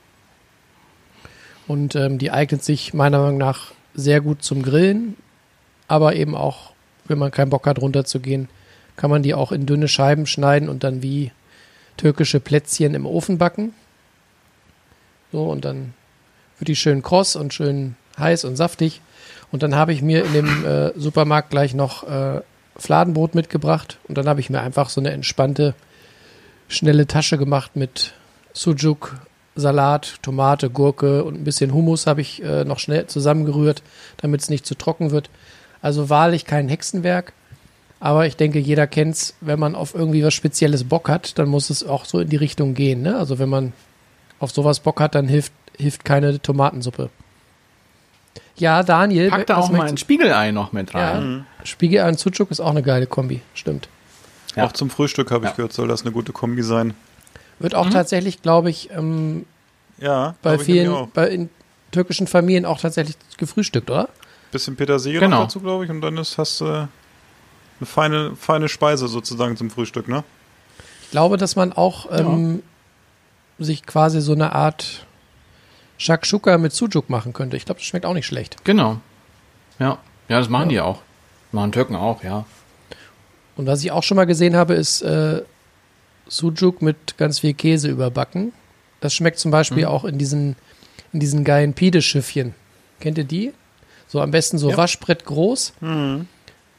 [1.67, 5.17] Und ähm, die eignet sich meiner Meinung nach sehr gut zum Grillen,
[5.89, 6.73] aber eben auch,
[7.07, 8.49] wenn man keinen Bock hat, runterzugehen,
[8.97, 11.33] kann man die auch in dünne Scheiben schneiden und dann wie
[11.97, 13.73] türkische Plätzchen im Ofen backen.
[15.33, 15.95] So, und dann
[16.59, 19.01] wird die schön kross und schön heiß und saftig.
[19.51, 22.41] Und dann habe ich mir in dem äh, Supermarkt gleich noch äh,
[22.77, 25.75] Fladenbrot mitgebracht und dann habe ich mir einfach so eine entspannte,
[26.69, 28.15] schnelle Tasche gemacht mit
[28.53, 29.17] Sujuk,
[29.55, 33.83] Salat, Tomate, Gurke und ein bisschen Hummus habe ich äh, noch schnell zusammengerührt,
[34.17, 35.31] damit es nicht zu trocken wird.
[35.81, 37.33] Also wahrlich kein Hexenwerk.
[38.05, 41.71] Aber ich denke, jeder kennt's, wenn man auf irgendwie was Spezielles Bock hat, dann muss
[41.71, 43.01] es auch so in die Richtung gehen.
[43.01, 43.17] Ne?
[43.17, 43.73] Also wenn man
[44.41, 47.09] auf sowas Bock hat, dann hilft, hilft keine Tomatensuppe.
[48.57, 49.31] Ja, Daniel.
[49.31, 51.47] pack da auch mal ein Spiegelei noch mit ja, rein.
[51.65, 53.41] Spiegelei und Sucuk ist auch eine geile Kombi.
[53.55, 53.89] Stimmt.
[54.55, 54.67] Ja.
[54.67, 55.57] Auch zum Frühstück habe ich Ja.
[55.57, 56.93] gehört, soll das eine gute Kombi sein.
[57.59, 59.47] Wird auch tatsächlich, glaube ich, ähm,
[59.97, 61.49] Ja, bei glaub vielen, bei in
[61.91, 64.11] türkischen Familien auch tatsächlich gefrühstückt, oder?
[64.53, 65.39] Bisschen Petersilie Genau.
[65.39, 66.87] noch dazu, glaube ich, und dann ist, hast du
[67.81, 70.25] eine feine, feine Speise sozusagen zum Frühstück, ne?
[71.03, 72.63] Ich glaube, dass man auch ähm,
[73.59, 75.07] sich quasi so eine Art
[75.99, 77.57] Shakshuka mit Sujuk machen könnte.
[77.57, 78.65] Ich glaube, das schmeckt auch nicht schlecht.
[78.65, 78.99] Genau.
[79.79, 79.99] Ja.
[80.29, 81.01] Ja, das machen die auch.
[81.53, 82.47] Machen Türken auch, ja.
[83.57, 85.43] Und was ich auch schon mal gesehen habe, ist äh,
[86.27, 88.53] Sujuk mit ganz viel Käse überbacken.
[89.01, 89.89] Das schmeckt zum Beispiel Mhm.
[89.89, 90.57] auch in diesen,
[91.13, 92.55] in diesen geilen Pide-Schiffchen.
[92.99, 93.53] Kennt ihr die?
[94.09, 94.77] So am besten so Ja.
[94.77, 95.75] Waschbrett groß.
[95.81, 96.27] Mhm.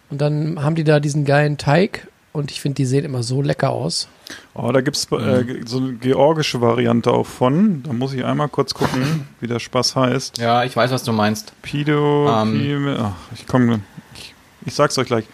[0.09, 2.07] Und dann haben die da diesen geilen Teig.
[2.33, 4.09] Und ich finde, die sehen immer so lecker aus.
[4.55, 7.81] Oh, da gibt es äh, so eine georgische Variante auch von.
[7.83, 10.37] Da muss ich einmal kurz gucken, wie der Spaß heißt.
[10.39, 11.53] Ja, ich weiß, was du meinst.
[11.61, 12.59] Pido, Ähm.
[12.59, 13.79] Pime, ach, ich komme,
[14.15, 14.33] ich,
[14.65, 15.25] ich sag's euch gleich.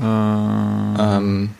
[0.00, 1.50] Äh, Ähm,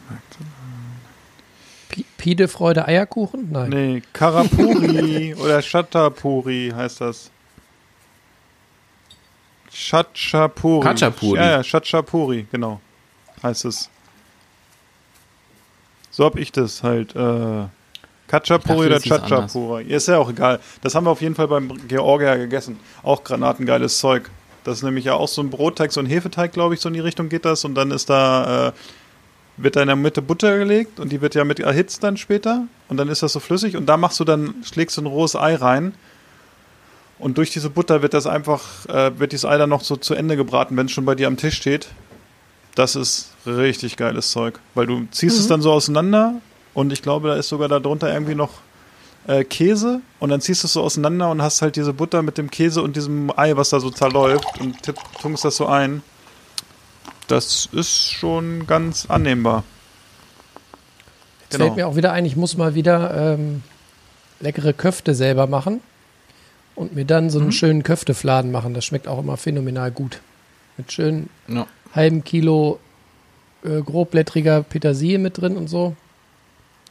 [1.90, 3.48] Pi- Pide Freude Eierkuchen?
[3.52, 3.68] Nein.
[3.70, 7.30] nee, Karapuri oder Chatapuri heißt das.
[9.74, 10.84] Chatchapuri.
[10.84, 11.38] Khachapuri.
[11.38, 12.80] Ja, ja, Chatchapuri, genau.
[13.42, 13.90] Heißt es.
[16.10, 17.14] So hab ich das halt.
[17.16, 17.66] Äh,
[18.28, 19.00] Khachapuri oder.
[19.00, 19.84] Chatchapuri.
[19.84, 20.60] Ist ja auch egal.
[20.82, 22.78] Das haben wir auf jeden Fall beim Georgier gegessen.
[23.02, 24.30] Auch granatengeiles Zeug.
[24.62, 26.94] Das ist nämlich ja auch so ein Brotteig, so ein Hefeteig, glaube ich, so in
[26.94, 27.64] die Richtung geht das.
[27.64, 28.72] Und dann ist da, äh,
[29.56, 32.66] wird da in der Mitte Butter gelegt und die wird ja mit erhitzt dann später.
[32.88, 35.34] Und dann ist das so flüssig und da machst du dann, schlägst du ein rohes
[35.34, 35.94] Ei rein.
[37.18, 40.14] Und durch diese Butter wird das einfach, äh, wird dieses Ei dann noch so zu
[40.14, 41.88] Ende gebraten, wenn es schon bei dir am Tisch steht.
[42.74, 44.58] Das ist richtig geiles Zeug.
[44.74, 46.34] Weil du ziehst es dann so auseinander
[46.74, 48.50] und ich glaube, da ist sogar darunter irgendwie noch
[49.28, 52.36] äh, Käse und dann ziehst du es so auseinander und hast halt diese Butter mit
[52.36, 56.02] dem Käse und diesem Ei, was da so zerläuft und tipp, tunkst das so ein.
[57.28, 59.62] Das ist schon ganz annehmbar.
[61.42, 63.62] Jetzt fällt mir auch wieder ein, ich muss mal wieder ähm,
[64.40, 65.80] leckere Köfte selber machen
[66.74, 68.74] und mir dann so einen schönen Köftefladen machen.
[68.74, 70.20] Das schmeckt auch immer phänomenal gut.
[70.76, 71.66] Mit schön ja.
[71.94, 72.78] halben Kilo
[73.64, 75.94] äh, grobblättriger Petersilie mit drin und so.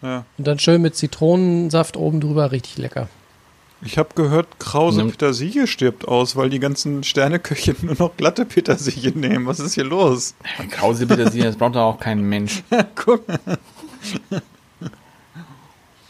[0.01, 0.25] Ja.
[0.37, 3.07] Und dann schön mit Zitronensaft oben drüber, richtig lecker.
[3.85, 5.07] Ich habe gehört, Krause Ja.
[5.07, 9.45] Petersilie stirbt aus, weil die ganzen Sterneköche nur noch glatte Petersilie nehmen.
[9.45, 10.35] Was ist hier los?
[10.71, 12.63] Krause Petersilie, das braucht doch auch kein Mensch.
[12.95, 13.27] Guck.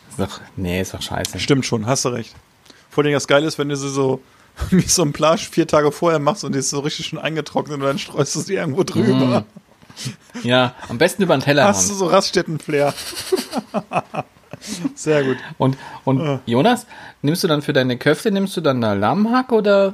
[0.10, 1.40] Ist doch, nee, ist doch scheiße.
[1.40, 2.36] Stimmt schon, hast du recht.
[2.94, 4.22] Vor allem das Geile ist, wenn du sie so
[4.70, 7.80] wie so ein Plage vier Tage vorher machst und die ist so richtig schon eingetrocknet
[7.80, 9.46] und dann streust du sie irgendwo drüber.
[10.44, 11.76] Ja, am besten über den Tellerrand.
[11.76, 12.94] Hast du so Raststätten-Flair.
[14.96, 15.38] Sehr gut.
[15.58, 16.88] Und, und Jonas,
[17.22, 19.94] nimmst du dann für deine Köfte, nimmst du dann eine Lammhack oder?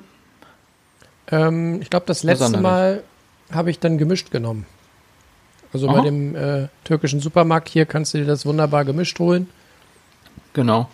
[1.31, 2.57] Ähm, ich glaube, das letzte.
[2.59, 3.03] Mal
[3.51, 4.65] habe ich dann gemischt genommen.
[5.73, 6.01] Also bei Aha.
[6.01, 9.49] dem äh, türkischen Supermarkt hier kannst du dir das wunderbar gemischt holen.
[10.53, 10.89] Genau.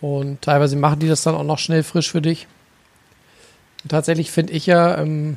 [0.00, 2.46] Und teilweise machen die das dann auch noch schnell frisch für dich.
[3.82, 5.36] Und tatsächlich finde ich ja, ähm,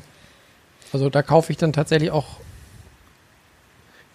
[0.92, 2.38] also da kaufe ich dann tatsächlich auch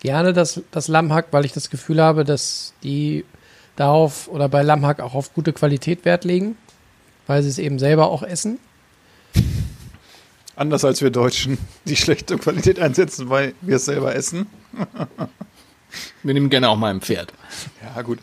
[0.01, 3.25] gerne das, das Lammhack, weil ich das Gefühl habe, dass die
[3.77, 6.57] darauf oder bei Lammhack auch auf gute Qualität Wert legen,
[7.27, 8.59] weil sie es eben selber auch essen.
[10.57, 14.47] Anders als wir Deutschen, die schlechte Qualität einsetzen, weil wir es selber essen.
[16.23, 17.33] Wir nehmen gerne auch mal ein Pferd.
[17.83, 18.19] Ja, gut.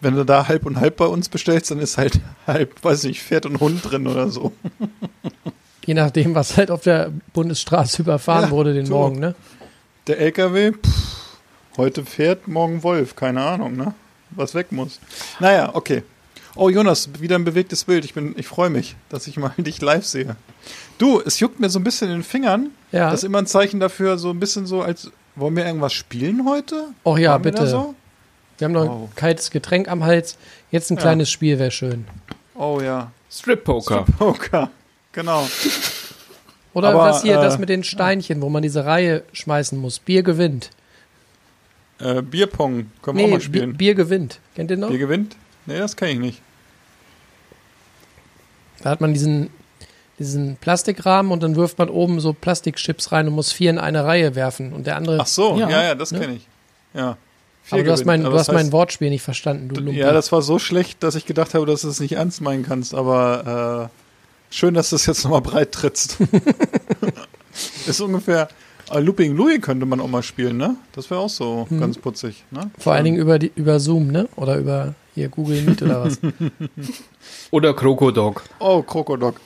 [0.00, 3.22] Wenn- du da halb und halb bei uns bestellst, dann ist halt halb, weiß nicht,
[3.22, 4.52] Pferd und Hund drin oder so.
[5.86, 8.94] Je nachdem, was halt auf der Bundesstraße überfahren Ja, wurde den so.
[8.94, 9.34] Morgen, ne?
[10.06, 11.38] Der LKW, pff,
[11.76, 13.94] heute Pferd, morgen Wolf, keine Ahnung, ne?
[14.30, 14.98] Was weg muss.
[15.40, 16.02] Naja, okay.
[16.56, 18.04] Oh, Jonas, wieder ein bewegtes Bild.
[18.04, 20.36] Ich bin, ich freue mich, dass ich mal dich live sehe.
[20.98, 22.70] Du, es juckt mir so ein bisschen in den Fingern.
[22.92, 23.10] Ja.
[23.10, 26.46] Das ist immer ein Zeichen dafür, so ein bisschen so, als wollen wir irgendwas spielen
[26.48, 26.90] heute?
[27.04, 27.66] Och ja, bitte.
[27.66, 27.94] so?
[28.58, 29.08] Wir haben noch Oh.
[29.10, 30.36] ein kaltes Getränk am Hals.
[30.70, 31.02] Jetzt ein Ja.
[31.02, 32.06] kleines Spiel wäre schön.
[32.54, 33.10] Oh ja.
[33.30, 34.04] Strip Poker.
[34.18, 34.70] Poker.
[35.12, 35.48] Genau.
[36.72, 39.98] Oder Aber, das hier, äh, das mit den Steinchen, wo man diese Reihe schmeißen muss.
[39.98, 40.70] Bier gewinnt.
[42.00, 43.76] Äh, Bierpong können wir auch Nee, mal Bier, spielen.
[43.76, 44.40] Bier gewinnt.
[44.56, 44.88] Kennt ihr noch?
[44.88, 45.36] Bier gewinnt?
[45.66, 46.40] Nee, das kann ich nicht.
[48.82, 49.50] Da hat man diesen,
[50.18, 54.04] diesen Plastikrahmen und dann wirft man oben so Plastikchips rein und muss vier in eine
[54.04, 54.72] Reihe werfen.
[54.72, 55.18] Und der andere.
[55.20, 55.82] Ach so, ja, Ja.
[55.84, 56.20] ja, das Ne?
[56.20, 56.46] kenne ich.
[56.92, 57.16] Ja.
[57.70, 59.98] Aber du hast, mein, Aber du hast mein heißt- Wortspiel nicht verstanden, du Lumpi.
[60.00, 62.62] Ja, das war so schlecht, dass ich gedacht habe, dass du es nicht ernst meinen
[62.64, 66.18] kannst, aber äh, schön, dass du es jetzt nochmal breit trittst.
[67.86, 68.48] ist ungefähr.
[68.92, 70.76] Äh, Looping Louis könnte man auch mal spielen, ne?
[70.92, 71.80] Das wäre auch so Mhm.
[71.80, 72.70] ganz putzig, ne?
[72.78, 74.28] Vor allen Dingen über, die, über Zoom, ne?
[74.36, 76.18] Oder über hier Google Meet oder was.
[77.50, 78.42] Oder Krokodok.
[78.58, 79.36] Oh, Krokodok.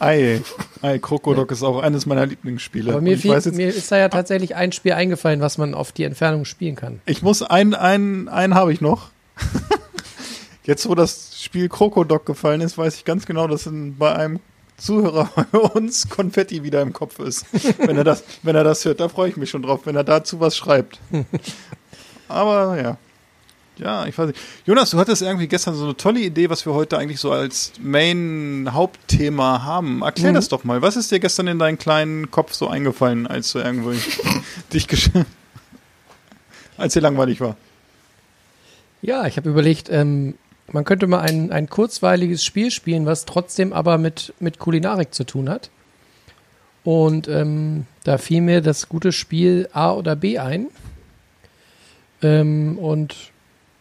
[0.00, 0.40] Ei,
[0.80, 2.92] Ei, Krokodok ist auch eines meiner Lieblingsspiele.
[2.92, 5.58] Aber mir, ich fiel, weiß jetzt, mir ist da ja tatsächlich ein Spiel eingefallen, was
[5.58, 7.00] man auf die Entfernung spielen kann.
[7.06, 9.10] Ich muss einen, einen, einen habe ich noch.
[10.64, 14.38] Jetzt, wo das Spiel Krokodok gefallen ist, weiß ich ganz genau, dass in, bei einem
[14.76, 17.46] Zuhörer bei uns Konfetti wieder im Kopf ist.
[17.78, 20.04] Wenn er das, wenn er das hört, da freue ich mich schon drauf, wenn er
[20.04, 21.00] dazu was schreibt.
[22.28, 22.98] Aber ja.
[23.78, 24.38] Ja, ich weiß nicht.
[24.66, 27.72] Jonas, du hattest irgendwie gestern so eine tolle Idee, was wir heute eigentlich so als
[27.80, 30.02] Main-Hauptthema haben.
[30.02, 30.34] Erklär Mhm.
[30.34, 30.82] das doch mal.
[30.82, 33.92] Was ist dir gestern in deinen kleinen Kopf so eingefallen, als du irgendwo
[34.72, 35.10] dich gesch
[36.76, 37.56] als dir langweilig war?
[39.00, 40.34] Ja, ich habe überlegt, ähm,
[40.70, 45.24] man könnte mal ein, ein kurzweiliges Spiel spielen, was trotzdem aber mit, mit Kulinarik zu
[45.24, 45.70] tun hat.
[46.84, 50.66] Und ähm, da fiel mir das gute Spiel A oder B ein.
[52.22, 53.14] Ähm, und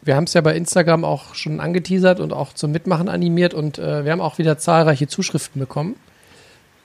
[0.07, 3.77] wir haben es ja bei Instagram auch schon angeteasert und auch zum Mitmachen animiert und
[3.77, 5.95] äh, wir haben auch wieder zahlreiche Zuschriften bekommen.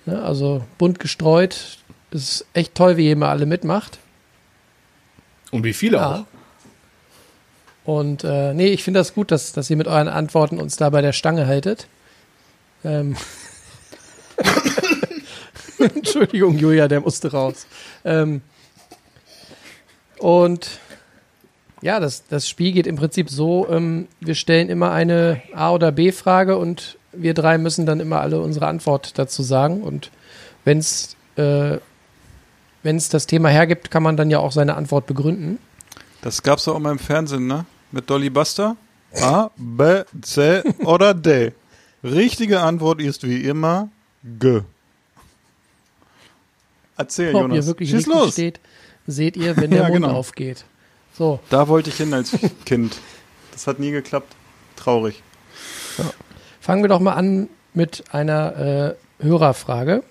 [0.05, 1.79] Ne, also bunt gestreut.
[2.11, 3.99] Es ist echt toll, wie ihr immer alle mitmacht.
[5.51, 6.27] Und wie viele Ja.
[7.85, 10.91] Und äh, nee, ich finde das gut, dass, dass ihr mit euren Antworten uns da
[10.91, 11.89] bei der Stange haltet.
[12.85, 13.17] Ähm.
[15.79, 17.67] Entschuldigung, Julia, der musste raus.
[18.05, 18.43] Ähm.
[20.19, 20.79] Und
[21.83, 25.93] ja, das, das Spiel geht im Prinzip so, ähm, wir stellen immer eine A- oder
[25.93, 29.83] B-Frage und wir drei müssen dann immer alle unsere Antwort dazu sagen.
[29.83, 30.11] Und
[30.65, 31.77] wenn es äh,
[32.83, 35.59] wenn's das Thema hergibt, kann man dann ja auch seine Antwort begründen.
[36.23, 37.65] Das gab's doch auch mal im Fernsehen, ne?
[37.91, 38.77] Mit Dolly Buster.
[39.21, 41.53] A, B, C oder D.
[42.03, 43.89] Richtige Antwort ist wie immer
[44.25, 44.61] G.
[46.97, 47.57] Erzähl, Ob Jonas.
[47.57, 48.33] ihr wirklich Schieß los.
[48.33, 48.61] steht,
[49.07, 50.15] seht ihr, wenn der Ja, Mund genau.
[50.15, 50.65] aufgeht.
[51.17, 52.33] So, Da wollte ich hin als
[52.65, 52.97] Kind.
[53.53, 54.35] Das hat nie geklappt.
[54.77, 55.23] Traurig.
[56.61, 60.03] fangen wir doch mal an mit einer äh, Hörerfrage.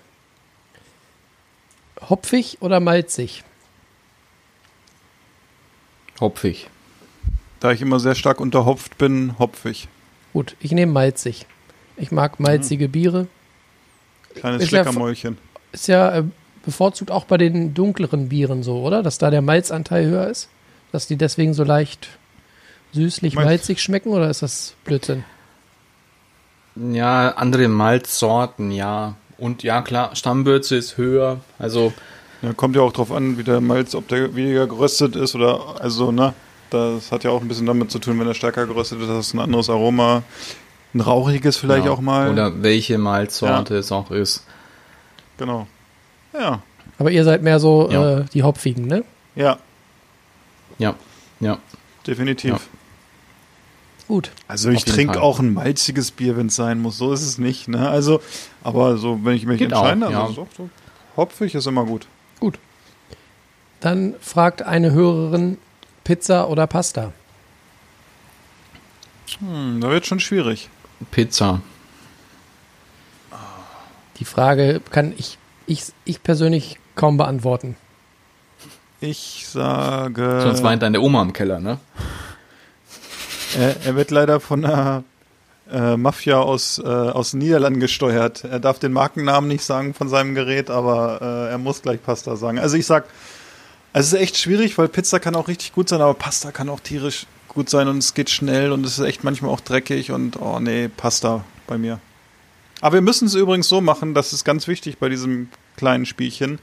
[2.08, 3.44] Hopfig oder malzig?
[6.20, 6.68] Hopfig.
[7.60, 9.88] Da ich immer sehr stark unterhopft bin, hopfig.
[10.32, 11.46] Gut, ich nehme malzig.
[11.96, 13.26] Ich mag malzige Biere.
[14.34, 15.38] Kleines Ist ja Schleckermäulchen.
[15.72, 16.24] Ist ja äh,
[16.64, 19.02] bevorzugt auch bei den dunkleren Bieren so, oder?
[19.02, 20.48] Dass da der Malzanteil höher ist?
[20.92, 22.08] Dass die deswegen so leicht
[22.92, 23.46] süßlich Malz.
[23.46, 25.24] malzig schmecken oder ist das Blödsinn?
[26.76, 29.14] Ja, andere Malzsorten, ja.
[29.38, 31.40] Und ja, klar, Stammbürze ist höher.
[31.58, 31.92] Also,
[32.42, 35.80] Ja, kommt ja auch drauf an, wie der Malz, ob der weniger geröstet ist oder,
[35.80, 36.34] also, ne?
[36.70, 39.26] Das hat ja auch ein bisschen damit zu tun, wenn er stärker geröstet ist, das
[39.28, 40.22] ist ein anderes Aroma.
[40.94, 41.92] Ein rauchiges vielleicht Ja.
[41.92, 42.30] auch mal.
[42.30, 44.44] Oder welche Malzsorte es auch ist.
[45.38, 45.66] genau.
[46.34, 46.62] Ja.
[46.98, 48.18] Aber ihr seid mehr so Ja.
[48.20, 49.04] äh, die Hopfigen, ne?
[49.34, 49.58] Ja,
[50.78, 50.94] Ja,
[51.40, 51.58] ja.
[52.06, 52.50] definitiv.
[52.50, 52.60] Ja.
[54.08, 54.30] Gut.
[54.48, 56.98] Also ich trinke auch ein malziges Bier, wenn es sein muss.
[56.98, 57.68] So ist es nicht.
[57.68, 57.88] Ne?
[57.88, 58.20] Also,
[58.62, 60.24] aber so, wenn ich mich Geht entscheide, auch, ja.
[60.26, 60.68] also so,
[61.16, 62.06] hopfig ist immer gut.
[62.40, 62.58] Gut.
[63.80, 65.58] Dann fragt eine Hörerin
[66.04, 67.12] Pizza oder Pasta.
[69.38, 70.68] Hm, da wird schon schwierig.
[71.10, 71.62] Pizza.
[74.18, 77.76] Die Frage kann ich, ich, ich persönlich kaum beantworten.
[79.02, 80.42] Ich sage.
[80.42, 81.78] Sonst weint deine Oma im Keller, ne?
[83.58, 85.02] Er, er wird leider von einer
[85.72, 88.44] äh, Mafia aus, äh, aus den Niederlanden gesteuert.
[88.44, 92.36] Er darf den Markennamen nicht sagen von seinem Gerät, aber äh, er muss gleich Pasta
[92.36, 92.60] sagen.
[92.60, 93.06] Also ich sag,
[93.92, 96.80] es ist echt schwierig, weil Pizza kann auch richtig gut sein, aber Pasta kann auch
[96.80, 100.40] tierisch gut sein und es geht schnell und es ist echt manchmal auch dreckig und
[100.40, 101.98] oh nee, Pasta bei mir.
[102.80, 106.60] Aber wir müssen es übrigens so machen, das ist ganz wichtig bei diesem kleinen Spielchen.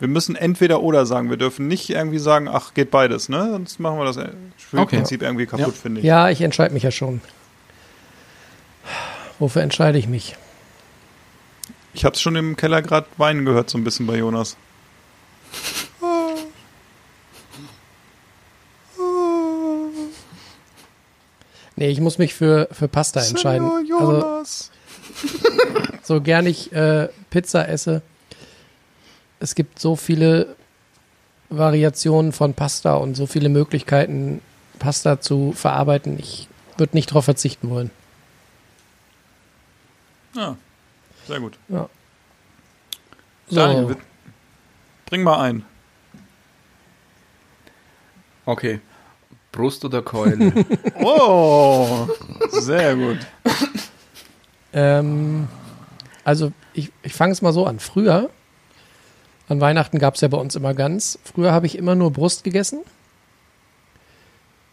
[0.00, 1.30] Wir müssen entweder oder sagen.
[1.30, 3.48] Wir dürfen nicht irgendwie sagen, ach, geht beides, ne?
[3.50, 4.18] Sonst machen wir das
[4.58, 6.06] Spielprinzip irgendwie kaputt, finde ich.
[6.06, 7.20] Ja, ich entscheide mich ja schon.
[9.38, 10.36] Wofür entscheide ich mich?
[11.92, 14.56] Ich habe es schon im Keller gerade weinen gehört, so ein bisschen bei Jonas.
[21.76, 23.68] Nee, ich muss mich für, für Pasta entscheiden.
[23.68, 24.70] Senor Also, Jonas.
[26.02, 28.02] so gern ich äh, Pizza esse.
[29.44, 30.56] Es gibt so viele
[31.50, 34.40] Variationen von Pasta und so viele Möglichkeiten,
[34.78, 36.18] Pasta zu verarbeiten.
[36.18, 37.90] Ich würde nicht darauf verzichten wollen.
[40.34, 40.56] Ja,
[41.28, 41.58] sehr gut.
[41.68, 41.90] So,
[43.50, 43.98] Daniel,
[45.04, 45.62] bring mal ein.
[48.46, 48.80] Okay.
[49.52, 50.54] Brust oder Keule?
[51.02, 52.08] Oh,
[52.48, 53.18] sehr gut.
[54.72, 55.48] ähm,
[56.24, 57.78] also ich, ich fange es mal so an.
[57.78, 58.30] Früher,
[59.48, 61.18] an Weihnachten gab es ja bei uns immer Gans.
[61.24, 62.80] Früher habe ich immer nur Brust gegessen.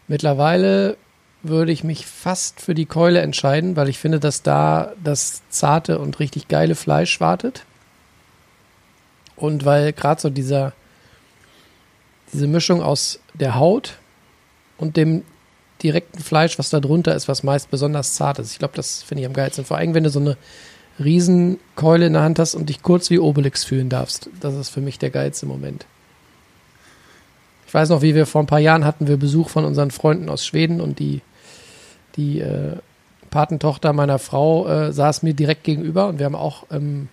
[0.08, 0.96] Mittlerweile
[1.42, 5.98] würde ich mich fast für die Keule entscheiden, weil ich finde, dass da das zarte
[5.98, 7.64] und richtig geile Fleisch wartet.
[9.36, 10.72] Und weil gerade so dieser,
[12.32, 13.98] diese Mischung aus der Haut
[14.78, 15.24] und dem
[15.82, 18.52] direkten Fleisch, was da drunter ist, was meist besonders zart ist.
[18.52, 19.64] Ich glaube, das finde ich am geilsten.
[19.64, 20.36] Vor allem, wenn du so eine
[21.04, 24.30] Riesenkeule in der Hand hast und dich kurz wie Obelix fühlen darfst.
[24.40, 25.86] Das ist für mich der geilste Moment.
[27.66, 30.28] Ich weiß noch, wie wir vor ein paar Jahren hatten wir Besuch von unseren Freunden
[30.28, 31.22] aus Schweden und die,
[32.16, 32.76] die äh,
[33.30, 37.08] Patentochter meiner Frau äh, saß mir direkt gegenüber und wir haben auch ähm,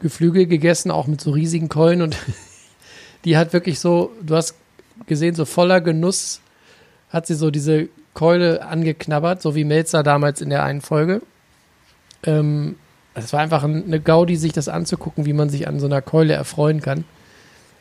[0.00, 2.16] Geflügel gegessen, auch mit so riesigen Keulen und
[3.24, 4.56] die hat wirklich so, du hast
[5.06, 6.40] gesehen, so voller Genuss
[7.10, 11.22] hat sie so diese Keule angeknabbert, so wie Melzer damals in der einen Folge.
[12.24, 12.76] Ähm,
[13.14, 16.02] es war einfach ein- eine Gaudi, sich das anzugucken, wie man sich an so einer
[16.02, 17.04] Keule erfreuen kann.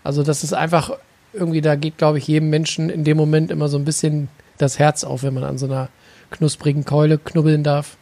[0.03, 0.91] Also das ist einfach
[1.33, 4.27] irgendwie, da geht, glaube ich, jedem Menschen in dem Moment immer so ein bisschen
[4.57, 5.89] das Herz auf, wenn man an so einer
[6.29, 7.97] knusprigen Keule knubbeln darf.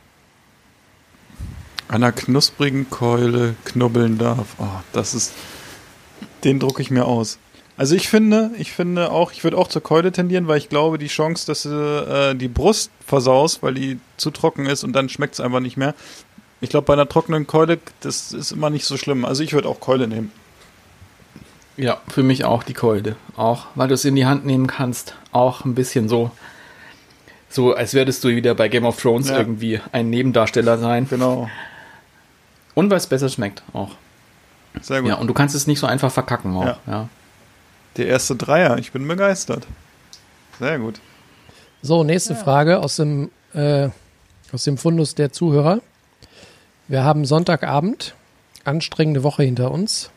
[1.88, 4.56] An einer knusprigen Keule knubbeln darf.
[4.60, 5.34] Oh, das ist.
[6.44, 7.38] Den drucke ich mir aus.
[7.78, 10.98] Also ich finde, ich finde auch, ich würde auch zur Keule tendieren, weil ich glaube,
[10.98, 15.10] die Chance, dass du äh, die Brust versaust, weil die zu trocken ist und dann
[15.10, 15.96] schmeckt es einfach nicht mehr.
[16.62, 19.26] Ich glaube, bei einer trockenen Keule, das ist immer nicht so schlimm.
[19.26, 20.32] Also ich würde auch Keule nehmen.
[21.78, 23.16] ja, für mich auch die Keule.
[23.36, 25.16] Auch, weil du es in die Hand nehmen kannst.
[25.32, 26.30] Auch ein bisschen so,
[27.50, 29.38] so als würdest du wieder bei Game of Thrones Ja.
[29.40, 31.08] irgendwie ein Nebendarsteller sein.
[31.10, 31.50] Genau.
[32.76, 33.92] Und weil es besser schmeckt auch.
[34.82, 35.10] Sehr gut.
[35.10, 36.66] Ja, und du kannst es nicht so einfach verkacken auch.
[36.66, 36.78] Ja.
[36.88, 37.10] Ja.
[37.98, 39.66] Der erste Dreier, ich bin begeistert.
[40.60, 41.00] Sehr gut.
[41.82, 43.90] So, nächste Frage aus dem, äh,
[44.54, 45.82] aus dem Fundus der Zuhörer.
[46.92, 48.16] Wir haben Sonntagabend,
[48.66, 50.12] anstrengende Woche hinter uns.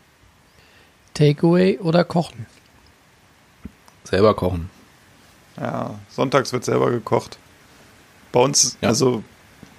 [1.14, 2.46] Takeaway oder kochen?
[4.02, 4.70] Selber kochen.
[5.56, 7.38] Ja, sonntags wird selber gekocht.
[8.32, 8.88] Bei uns, Ja.
[8.88, 9.22] also,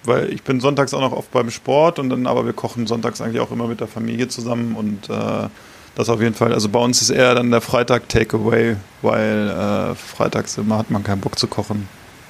[0.06, 3.20] weil ich bin sonntags auch noch oft beim Sport und dann, aber wir kochen sonntags
[3.20, 5.50] eigentlich auch immer mit der Familie zusammen und äh,
[5.96, 6.54] das auf jeden Fall.
[6.54, 11.04] Also bei uns ist eher dann der Freitag Takeaway, weil äh, freitags immer hat man
[11.04, 11.90] keinen Bock zu kochen.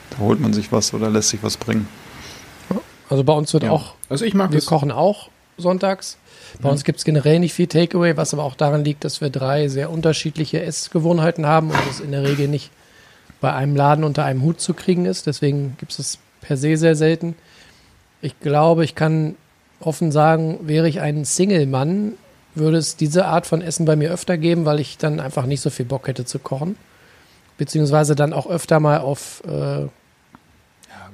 [0.09, 1.87] Da holt man sich was oder lässt sich was bringen.
[3.09, 3.71] Also bei uns wird Ja.
[3.71, 4.65] auch, Also ich mag wir es.
[4.65, 6.17] kochen auch sonntags.
[6.61, 9.29] Bei uns gibt es generell nicht viel Takeaway, was aber auch daran liegt, dass wir
[9.29, 12.71] drei sehr unterschiedliche Essgewohnheiten haben und es in der Regel nicht
[13.41, 15.27] bei einem Laden unter einem Hut zu kriegen ist.
[15.27, 17.35] Deswegen gibt es es per se sehr selten.
[18.21, 19.35] Ich glaube, ich kann
[19.81, 22.13] offen sagen, wäre ich ein Single-Mann,
[22.53, 25.61] würde es diese Art von Essen bei mir öfter geben, weil ich dann einfach nicht
[25.61, 26.77] so viel Bock hätte zu kochen.
[27.57, 29.87] beziehungsweise dann auch öfter mal auf äh,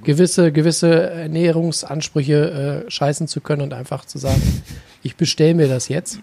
[0.04, 4.42] gewisse, gewisse Ernährungsansprüche äh, scheißen zu können und einfach zu sagen,
[5.04, 6.20] ich bestelle mir das jetzt.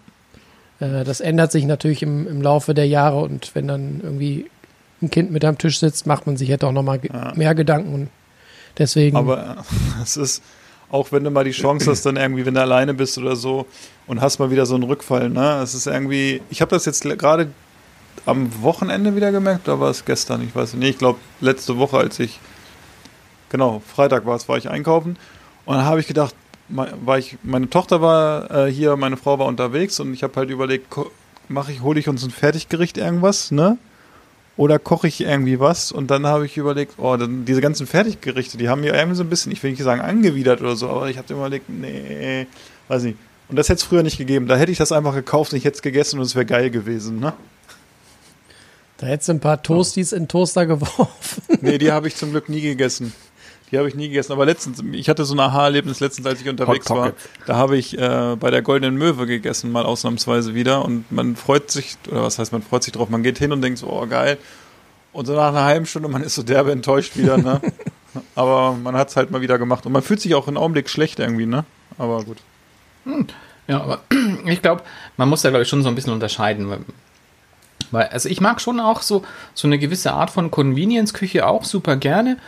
[0.80, 4.46] Äh, das ändert sich natürlich im, im Laufe der Jahre und wenn dann irgendwie
[5.02, 7.32] ein Kind mit am Tisch sitzt, macht man sich halt auch nochmal ge Ja.
[7.36, 7.94] mehr Gedanken.
[7.94, 8.08] Und
[8.78, 10.42] deswegen, Aber äh, es ist,
[10.90, 13.66] auch wenn du mal die Chance hast, dann irgendwie, wenn du alleine bist oder so
[14.06, 15.60] und hast mal wieder so einen Rückfall, ne?
[15.62, 17.48] Es ist irgendwie, ich habe das jetzt gerade
[18.26, 20.42] am Wochenende wieder gemerkt, oder war es gestern?
[20.42, 20.88] Ich weiß nicht.
[20.90, 22.40] Ich glaube, letzte Woche, als ich,
[23.48, 25.16] genau, Freitag war es, war ich einkaufen
[25.64, 26.34] und dann habe ich gedacht,
[26.68, 30.50] war ich, meine Tochter war äh, hier, meine Frau war unterwegs und ich habe halt
[30.50, 30.86] überlegt,
[31.48, 33.78] mache ich, hole ich uns ein Fertiggericht irgendwas, ne?
[34.56, 35.92] Oder koche ich irgendwie was?
[35.92, 39.22] Und dann habe ich überlegt, oh, dann diese ganzen Fertiggerichte, die haben mir irgendwie so
[39.22, 42.46] ein bisschen, ich will nicht sagen angewidert oder so, aber ich habe überlegt, nee,
[42.88, 43.18] weiß nicht.
[43.48, 44.46] Und das hätte es früher nicht gegeben.
[44.46, 46.70] Da hätte ich das einfach gekauft und ich hätte es gegessen und es wäre geil
[46.70, 47.32] gewesen, ne?
[48.98, 51.42] da hättest du ein paar Toasties in den Toaster geworfen.
[51.60, 53.14] Nee, die habe ich zum Glück nie gegessen.
[53.70, 54.32] Die habe ich nie gegessen.
[54.32, 57.12] Aber letztens, ich hatte so ein Aha-Erlebnis letztens, als ich unterwegs war.
[57.46, 60.84] Da habe ich äh, bei der Goldenen Möwe gegessen, mal ausnahmsweise wieder.
[60.84, 63.08] Und man freut sich, oder was heißt, man freut sich drauf.
[63.08, 64.38] Man geht hin und denkt so, oh geil.
[65.12, 67.60] Und so nach einer halben Stunde, man ist so derbe enttäuscht wieder, ne?
[68.34, 69.84] Aber man hat es halt mal wieder gemacht.
[69.84, 71.64] Und man fühlt sich auch im Augenblick schlecht irgendwie, ne?
[71.98, 72.38] Aber gut.
[73.66, 74.00] Ja, aber
[74.46, 74.82] ich glaube,
[75.16, 76.70] man muss da, glaube ich, schon so ein bisschen unterscheiden.
[76.70, 76.80] Weil,
[77.90, 81.96] weil, also ich mag schon auch so, so eine gewisse Art von Convenience-Küche auch super
[81.96, 82.38] gerne,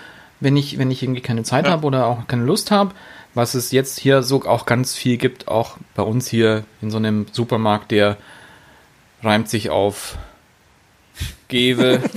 [0.40, 1.72] wenn ich, wenn ich irgendwie keine Zeit Ja.
[1.72, 2.92] habe oder auch keine Lust habe.
[3.34, 6.96] Was es jetzt hier so auch ganz viel gibt, auch bei uns hier in so
[6.96, 8.16] einem Supermarkt, der
[9.22, 10.18] reimt sich auf
[11.48, 12.02] Gewe.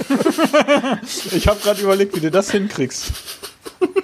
[1.32, 3.12] Ich habe gerade überlegt, wie du das hinkriegst.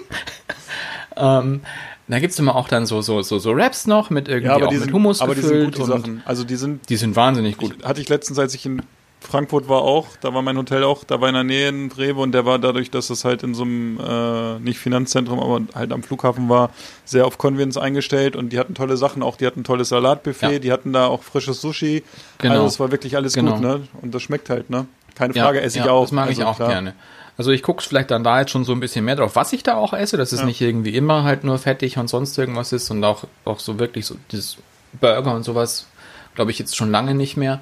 [1.17, 1.61] ähm,
[2.07, 4.65] da gibt's immer auch dann so, so, so, so Raps noch mit irgendwie Ja, aber
[4.65, 6.21] auch die, mit sind, Hummus aber die sind gefüllt gut, die und Sachen.
[6.25, 7.75] Also die sind die sind wahnsinnig gut.
[7.77, 8.81] Gut, hatte ich letztens, als ich in
[9.21, 12.21] Frankfurt war auch, da war mein Hotel auch, da war in der Nähe ein Rewe
[12.21, 15.91] und der war dadurch, dass es halt in so einem, äh, nicht Finanzzentrum, aber halt
[15.91, 16.69] am Flughafen war,
[17.03, 20.51] sehr auf Convenience eingestellt und die hatten tolle Sachen, auch die hatten ein tolles Salatbuffet,
[20.53, 20.59] Ja.
[20.59, 22.03] die hatten da auch frisches Sushi,
[22.37, 22.53] Genau.
[22.55, 23.53] also es war wirklich alles Genau.
[23.53, 23.81] gut, ne?
[24.01, 24.85] Und das schmeckt halt, ne?
[25.15, 26.03] Keine Frage, esse ich auch.
[26.03, 26.69] Das mag ich Also auch klar.
[26.69, 26.93] gerne.
[27.37, 29.63] Also ich gucke vielleicht dann da jetzt schon so ein bisschen mehr drauf, was ich
[29.63, 30.45] da auch esse, dass es Ja.
[30.45, 34.05] nicht irgendwie immer halt nur fettig und sonst irgendwas ist und auch, auch so wirklich
[34.05, 34.57] so dieses
[34.99, 35.87] Burger und sowas,
[36.35, 37.59] glaube ich jetzt schon lange nicht mehr.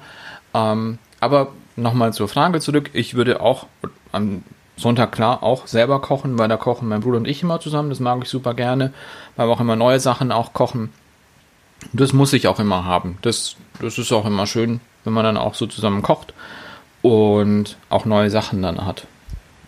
[0.54, 2.90] Ähm, aber nochmal zur Frage zurück.
[2.92, 3.66] Ich würde auch
[4.12, 4.42] am
[4.76, 7.90] Sonntag klar auch selber kochen, weil da kochen mein Bruder und ich immer zusammen.
[7.90, 8.92] Das mag ich super gerne,
[9.36, 10.92] weil wir auch immer neue Sachen auch kochen.
[11.92, 13.18] Das muss ich auch immer haben.
[13.22, 16.32] Das, das ist auch immer schön, wenn man dann auch so zusammen kocht
[17.02, 19.06] und auch neue Sachen dann hat,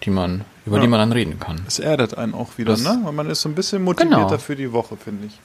[0.05, 0.83] die man, über Ja.
[0.83, 1.63] die man dann reden kann.
[1.67, 3.01] Es erdet einen auch wieder, Das- ne?
[3.07, 4.39] Und man ist so ein bisschen motivierter Genau.
[4.39, 5.39] für die Woche, finde ich.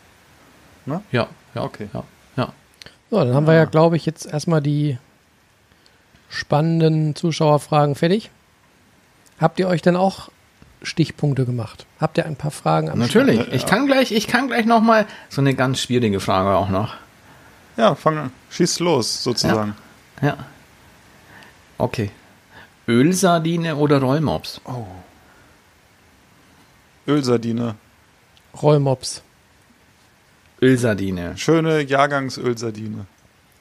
[0.88, 1.27] Ja, ja,
[1.63, 1.89] Okay.
[1.93, 2.03] ja,
[2.38, 2.53] ja.
[3.09, 4.97] So, dann haben wir ja, glaube ich, jetzt erstmal die
[6.30, 8.30] spannenden Zuschauerfragen fertig.
[9.39, 10.30] Habt ihr euch denn auch
[10.82, 11.86] Stichpunkte gemacht?
[11.99, 13.38] Habt ihr ein paar Fragen am Natürlich.
[13.39, 13.53] Ja, ja.
[13.53, 16.93] Ich kann gleich, ich kann gleich noch mal so eine ganz schwierige Frage auch noch.
[17.78, 18.32] Ja, fang an.
[18.51, 19.76] Schieß los, sozusagen.
[20.21, 20.38] Ja.
[21.78, 22.11] Okay.
[22.88, 24.61] Ölsardine oder Rollmops?
[27.07, 27.76] Ölsardine.
[28.53, 28.63] Start?
[28.63, 29.21] Rollmops.
[30.61, 31.38] Ölsardine.
[31.38, 33.05] Schöne Jahrgangsölsardine.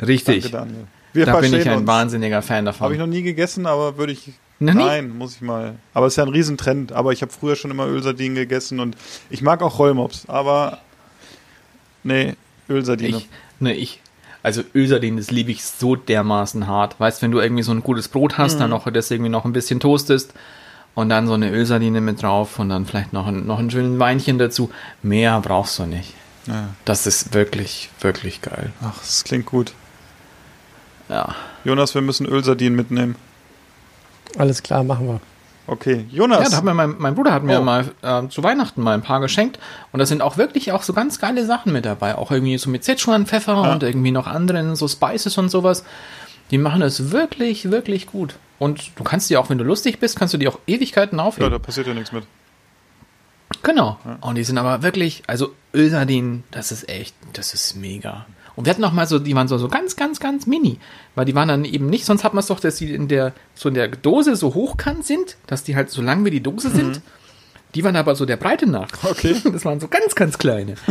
[0.00, 0.50] Richtig.
[0.50, 0.86] Danke, Daniel.
[1.14, 1.86] Wir da bin ich ein uns.
[1.86, 2.84] wahnsinniger Fan davon.
[2.84, 4.32] Habe ich noch nie gegessen, aber würde ich.
[4.60, 4.84] Noch nie?
[4.84, 5.76] Nein, muss ich mal.
[5.94, 6.92] Aber es ist ja ein Riesentrend.
[6.92, 8.96] Aber ich habe früher schon immer Ölsardinen gegessen und
[9.30, 10.24] ich mag auch Rollmops.
[10.28, 10.78] Aber
[12.02, 12.34] nee,
[12.68, 13.18] Ölsardine.
[13.18, 13.28] Ich,
[13.60, 14.00] ne, ich,
[14.42, 16.98] also Ölsardinen, das liebe ich so dermaßen hart.
[17.00, 18.58] Weißt, wenn du irgendwie so ein gutes Brot hast, Mhm.
[18.60, 20.34] dann noch das irgendwie noch ein bisschen toastest
[20.94, 23.98] und dann so eine Ölsardine mit drauf und dann vielleicht noch ein, noch ein schönes
[23.98, 24.70] Weinchen dazu.
[25.02, 26.14] Mehr brauchst du nicht.
[26.46, 26.68] Ja.
[26.84, 28.72] Das ist wirklich, wirklich geil.
[28.82, 29.72] Ach, das klingt gut.
[31.08, 31.34] Ja.
[31.64, 33.16] Jonas, wir müssen Ölsardinen mitnehmen.
[34.38, 35.20] Alles klar, machen wir.
[35.66, 36.42] Okay, Jonas.
[36.44, 37.62] Ja, da hat mir mein, mein Bruder hat mir Oh.
[37.62, 39.58] mal äh, zu Weihnachten mal ein paar geschenkt
[39.92, 42.16] und da sind auch wirklich auch so ganz geile Sachen mit dabei.
[42.16, 43.72] Auch irgendwie so mit Sichuan-Pfeffer Ja.
[43.72, 45.84] und irgendwie noch anderen so Spices und sowas.
[46.50, 48.36] Die machen das wirklich, wirklich gut.
[48.58, 51.24] Und du kannst die auch, wenn du lustig bist, kannst du die auch Ewigkeiten ja,
[51.24, 51.50] aufheben.
[51.50, 52.24] da passiert ja nichts mit.
[53.62, 53.98] Genau.
[54.20, 58.26] Und die sind aber wirklich, also Ölsardinen, das ist echt, das ist mega.
[58.56, 60.78] Und wir hatten noch mal so, die waren so, so ganz, ganz, ganz mini.
[61.14, 63.32] Weil die waren dann eben nicht, sonst hat man es doch, dass die in der,
[63.54, 66.70] so in der Dose so hochkant sind, dass die halt so lang wie die Dose
[66.70, 67.00] sind.
[67.74, 68.88] Die waren aber so der Breite nach.
[69.02, 69.34] Okay.
[69.52, 70.76] Das waren so ganz, ganz kleine.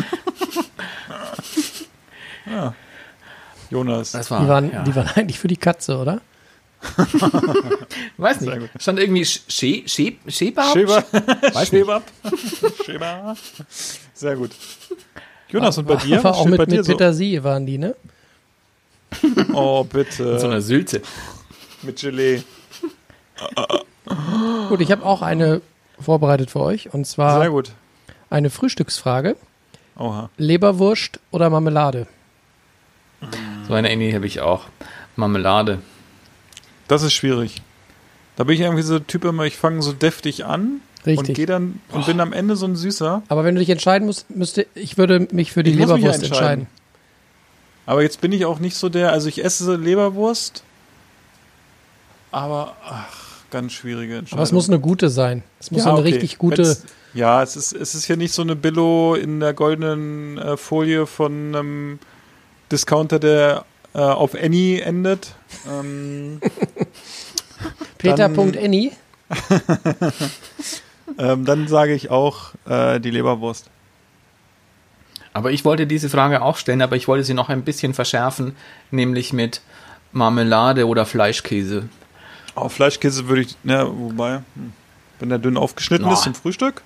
[3.69, 4.11] Jonas.
[4.11, 4.83] Das war, Die waren, ja.
[4.83, 6.21] die waren eigentlich für die Katze, oder?
[8.17, 8.69] weiß nicht.
[8.77, 9.85] Stand irgendwie She.
[9.85, 11.85] Weiß nicht.
[11.85, 12.01] Schäber.
[12.85, 13.37] Schäber.
[14.13, 14.51] Sehr gut.
[15.53, 16.23] Jonas, und bei dir?
[16.23, 16.91] Was auch mit, bei dir mit so?
[16.93, 17.95] Petersilie waren die, ne?
[19.53, 20.39] Oh, bitte.
[20.39, 21.03] So eine Sülze.
[21.83, 22.41] Mit Gelee.
[24.67, 25.61] Gut, ich habe auch eine
[25.99, 26.91] vorbereitet für euch.
[26.91, 27.71] Und Sehr zwar gut.
[28.31, 29.35] eine Frühstücksfrage.
[29.95, 30.31] Oha.
[30.37, 32.07] Leberwurst oder Marmelade?
[33.67, 34.65] So eine ähnliche habe ich auch.
[35.15, 35.83] Marmelade.
[36.87, 37.61] Das ist schwierig.
[38.37, 41.35] Da bin ich irgendwie so Typ immer, ich fange so deftig an und Richtig.
[41.35, 43.23] gehe dann und bin am Ende so ein Süßer.
[43.27, 46.31] Aber wenn du dich entscheiden musst, müsste ich würde mich für die Ich Leberwurst entscheiden.
[46.61, 46.67] entscheiden.
[47.85, 50.63] Aber jetzt bin ich auch nicht so der, also ich esse Leberwurst,
[52.31, 53.07] aber ach,
[53.51, 54.39] ganz schwierige Entscheidung.
[54.39, 55.43] Aber es muss eine gute sein.
[55.59, 56.09] Es muss Ja, eine okay.
[56.13, 56.63] richtig gute.
[56.63, 60.55] Wenn's- Ja, es ist, es ist hier nicht so eine Billo in der goldenen äh,
[60.57, 61.99] Folie von einem
[62.71, 65.35] Discounter, der äh, auf Any endet.
[65.69, 66.39] Ähm,
[67.99, 68.91] Peter.any.
[71.17, 73.69] ähm, dann sage ich auch äh, die Leberwurst.
[75.33, 78.55] Aber ich wollte diese Frage auch stellen, aber ich wollte sie noch ein bisschen verschärfen,
[78.91, 79.61] nämlich mit
[80.11, 81.89] Marmelade oder Fleischkäse.
[82.55, 84.73] Auf Fleischkäse würde ich, ja, wobei, hm,
[85.19, 86.13] wenn der dünn aufgeschnitten Boah.
[86.13, 86.83] ist zum Frühstück.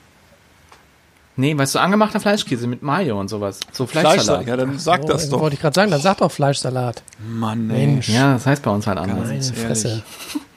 [1.40, 3.60] Nee, weißt du, angemachter Fleischkäse mit Mayo und sowas.
[3.72, 4.48] So Fleischsalat.
[4.48, 5.40] Ja, dann sag Oh, das doch.
[5.40, 7.04] Wollte ich gerade sagen, dann sag doch Fleischsalat.
[7.30, 7.86] Mann, ey.
[7.88, 8.10] Mensch.
[8.10, 9.28] Ja, das heißt bei uns halt anders.
[9.28, 9.44] Meine.
[9.44, 10.04] Fresse.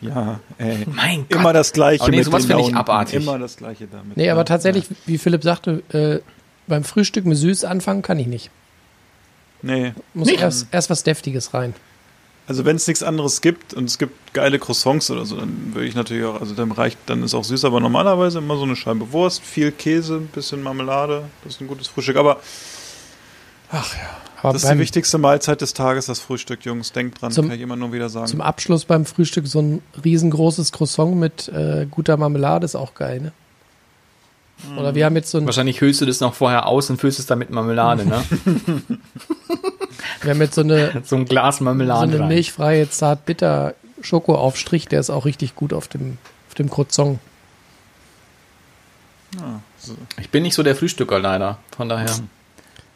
[0.00, 0.86] Ja, ey.
[0.90, 1.38] Mein Gott.
[1.40, 3.22] Immer das Gleiche Aber nee, mit sowas finde ich abartig.
[3.22, 4.16] Immer das Gleiche damit.
[4.16, 6.20] Nee, Ja, aber tatsächlich, wie Philipp sagte, äh,
[6.66, 8.46] beim Frühstück mit süß anfangen kann ich nicht.
[8.46, 8.50] Ja.
[9.62, 9.92] Nee.
[10.14, 11.74] Muss erst, erst was Deftiges rein.
[12.50, 15.86] Also wenn es nichts anderes gibt und es gibt geile Croissants oder so, dann würde
[15.86, 18.74] ich natürlich auch, also dann reicht, dann ist auch süß, aber normalerweise immer so eine
[18.74, 22.16] Scheibe Wurst, viel Käse, ein bisschen Marmelade, das ist ein gutes Frühstück.
[22.16, 22.40] Aber
[23.70, 24.00] ach ja,
[24.42, 26.90] Aber das ist die wichtigste Mahlzeit des Tages, das Frühstück, Jungs.
[26.90, 28.26] Denkt dran, Zum- kann ich immer nur wieder sagen.
[28.26, 33.20] zum Abschluss beim Frühstück so ein riesengroßes Croissant mit äh, guter Marmelade ist auch geil,
[33.20, 33.32] ne?
[34.76, 37.20] Oder wir haben jetzt so ein, Wahrscheinlich höhlst du das noch vorher aus und füllst
[37.20, 38.24] es dann mit Marmelade, ne?
[40.22, 42.28] wir haben jetzt so eine, so ein Glas so Marmelade eine rein.
[42.28, 46.18] milchfreie zart-bitter Schokoaufstrich, der ist auch richtig gut auf dem,
[46.48, 47.18] auf dem Croissant.
[49.36, 49.94] Ja, so.
[50.20, 51.58] Ich bin nicht so der Frühstücker leider.
[51.76, 52.08] Von daher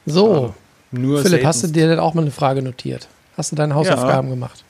[0.07, 0.55] So,
[0.91, 3.09] nur Philipp, hast du dir denn auch mal eine Frage notiert?
[3.37, 4.65] Hast du deine Hausaufgaben gemacht?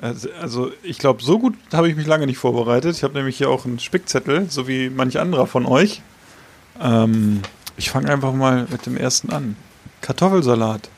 [0.00, 2.96] Also, also ich glaube, so gut habe ich mich lange nicht vorbereitet.
[2.96, 6.02] Ich habe nämlich hier auch einen Spickzettel, so wie manch anderer von euch.
[6.80, 7.42] Ähm,
[7.76, 9.56] ich fange einfach mal mit dem ersten an.
[10.00, 10.88] Kartoffelsalat.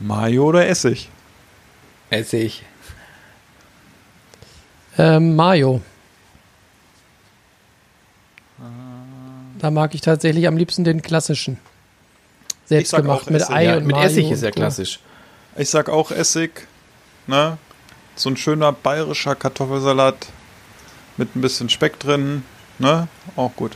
[0.00, 1.08] Mayo oder Essig?
[2.10, 2.62] Essig.
[4.98, 5.80] Ähm, Mayo.
[9.58, 11.58] Da mag ich tatsächlich am liebsten den klassischen.
[12.66, 13.54] Selbst sag gemacht auch mit Essig.
[13.54, 15.00] Ei Ja, und mit Mayo Essig ist ja klassisch.
[15.56, 16.66] Ich sag auch Essig.
[17.26, 17.58] Ne?
[18.16, 20.26] So ein schöner bayerischer Kartoffelsalat
[21.16, 22.44] mit ein bisschen Speck drin.
[22.78, 23.08] Ne?
[23.36, 23.72] Auch gut.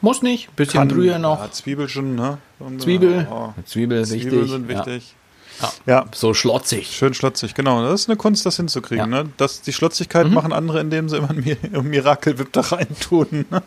[0.00, 0.54] Muss nicht.
[0.56, 1.38] Bisschen Kann- Brühe noch.
[1.40, 2.38] Ja, Zwiebelchen, ne?
[2.66, 3.26] Und, Zwiebel.
[3.30, 5.14] Oh, Zwiebel ist Zwiebeln sind wichtig.
[5.60, 5.72] Ja.
[5.86, 6.04] Ja.
[6.12, 6.96] So schlotzig.
[6.96, 7.84] Schön schlotzig, genau.
[7.84, 9.12] Das ist eine Kunst, das hinzukriegen.
[9.12, 9.22] Ja.
[9.24, 9.30] Ne?
[9.36, 10.34] Das, die Schlotzigkeit Mhm.
[10.34, 13.44] machen andere, indem sie immer ein Mi- ein Miracle-Whip da reintun.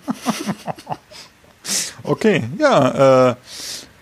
[2.04, 3.32] okay, ja.
[3.32, 3.36] Äh,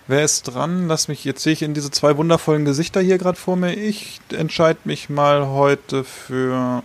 [0.08, 0.88] wer ist dran?
[0.88, 3.74] Lass mich, jetzt sehe ich in diese zwei wundervollen Gesichter hier gerade vor mir.
[3.74, 6.84] Ich entscheide mich mal heute für.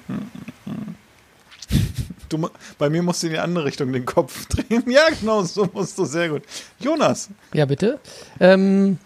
[2.28, 2.48] Du,
[2.78, 4.84] bei mir musst du in die andere Richtung den Kopf drehen.
[4.90, 6.04] Ja, genau, so musst du.
[6.04, 6.42] Sehr gut.
[6.78, 7.30] Jonas.
[7.54, 7.98] Ja, bitte.
[8.38, 8.98] Ähm,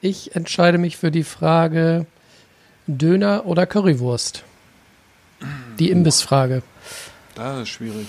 [0.00, 2.06] ich entscheide mich für die Frage
[2.88, 4.42] Döner oder Currywurst.
[5.78, 6.62] Die Imbissfrage.
[7.36, 8.06] Das ist schwierig.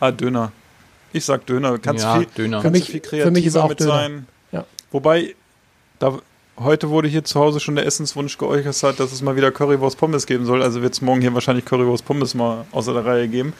[0.00, 0.52] Ah, Döner.
[1.12, 1.78] Ich sag Döner.
[1.78, 2.58] Kannst Ja, viel, Döner.
[2.60, 3.92] Für Kannst mich- du viel für kreativer mich ist auch mit Döner.
[3.92, 4.26] sein.
[4.52, 4.64] Ja.
[4.90, 5.34] Wobei,
[5.98, 6.18] da,
[6.60, 10.26] heute wurde hier zu Hause schon der Essenswunsch geäußert, dass es mal wieder Currywurst Pommes
[10.26, 10.62] geben soll.
[10.62, 13.52] Also wird es morgen hier wahrscheinlich Currywurst Pommes mal außer der Reihe geben.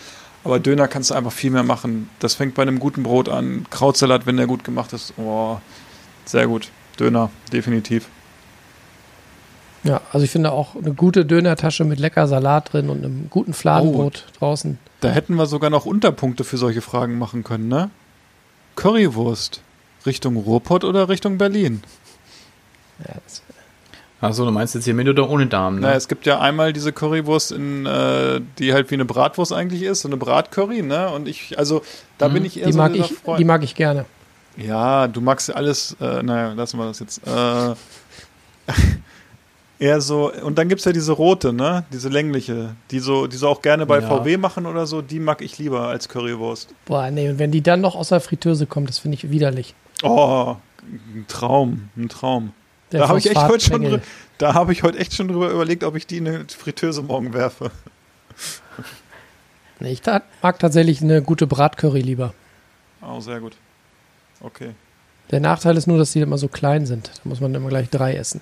[0.45, 2.09] Aber Döner kannst du einfach viel mehr machen.
[2.19, 3.67] Das fängt bei einem guten Brot an.
[3.71, 5.15] Krautsalat, wenn der gut gemacht ist.
[5.19, 5.59] Oh,
[6.25, 6.71] sehr gut.
[6.99, 8.09] Döner, definitiv.
[9.83, 13.55] Ja, also ich finde auch eine gute Dönertasche mit lecker Salat drin und einem guten
[13.55, 14.79] Fladenbrot draußen.
[15.01, 17.91] Da hätten wir sogar noch Unterpunkte für solche Fragen machen können, ne?
[18.77, 19.63] Currywurst.
[20.07, 21.83] Richtung Ruhrpott oder Richtung Berlin?
[23.07, 23.43] Ja, das,
[24.23, 25.81] Achso, du meinst jetzt hier mit oder ohne Darm, ne?
[25.81, 29.83] Na, es gibt ja einmal diese Currywurst, in, äh, die halt wie eine Bratwurst eigentlich
[29.83, 31.09] ist, so eine Bratcurry, ne?
[31.11, 31.81] Und ich, also
[32.19, 33.41] da bin ich eher die, so mag ich, Freund.
[33.41, 34.05] die mag ich gerne.
[34.59, 37.27] ja, du magst ja alles, äh, naja, lassen wir das jetzt.
[37.27, 37.75] Äh,
[39.79, 41.85] eher so, und dann gibt's ja diese rote, ne?
[41.91, 44.07] Diese längliche, die so, die so auch gerne bei Ja.
[44.09, 46.75] VW machen oder so, die mag ich lieber als Currywurst.
[46.85, 49.75] Boah, nee, und wenn die dann noch aus der Fritteuse kommt, das finde ich widerlich.
[50.03, 52.53] Oh, ein Traum, ein Traum.
[52.93, 54.03] Der da habe ich echt heute schon,
[54.39, 57.33] da habe ich heute echt schon drüber überlegt, ob ich die in eine Fritteuse morgen
[57.35, 57.71] werfe.
[59.79, 62.35] Nee, ich ta- mag tatsächlich eine gute Bratcurry lieber.
[63.03, 63.57] Oh, sehr gut.
[64.41, 64.71] Okay.
[65.31, 67.09] Der Nachteil ist nur, dass die immer so klein sind.
[67.23, 68.41] Da muss man immer gleich drei essen.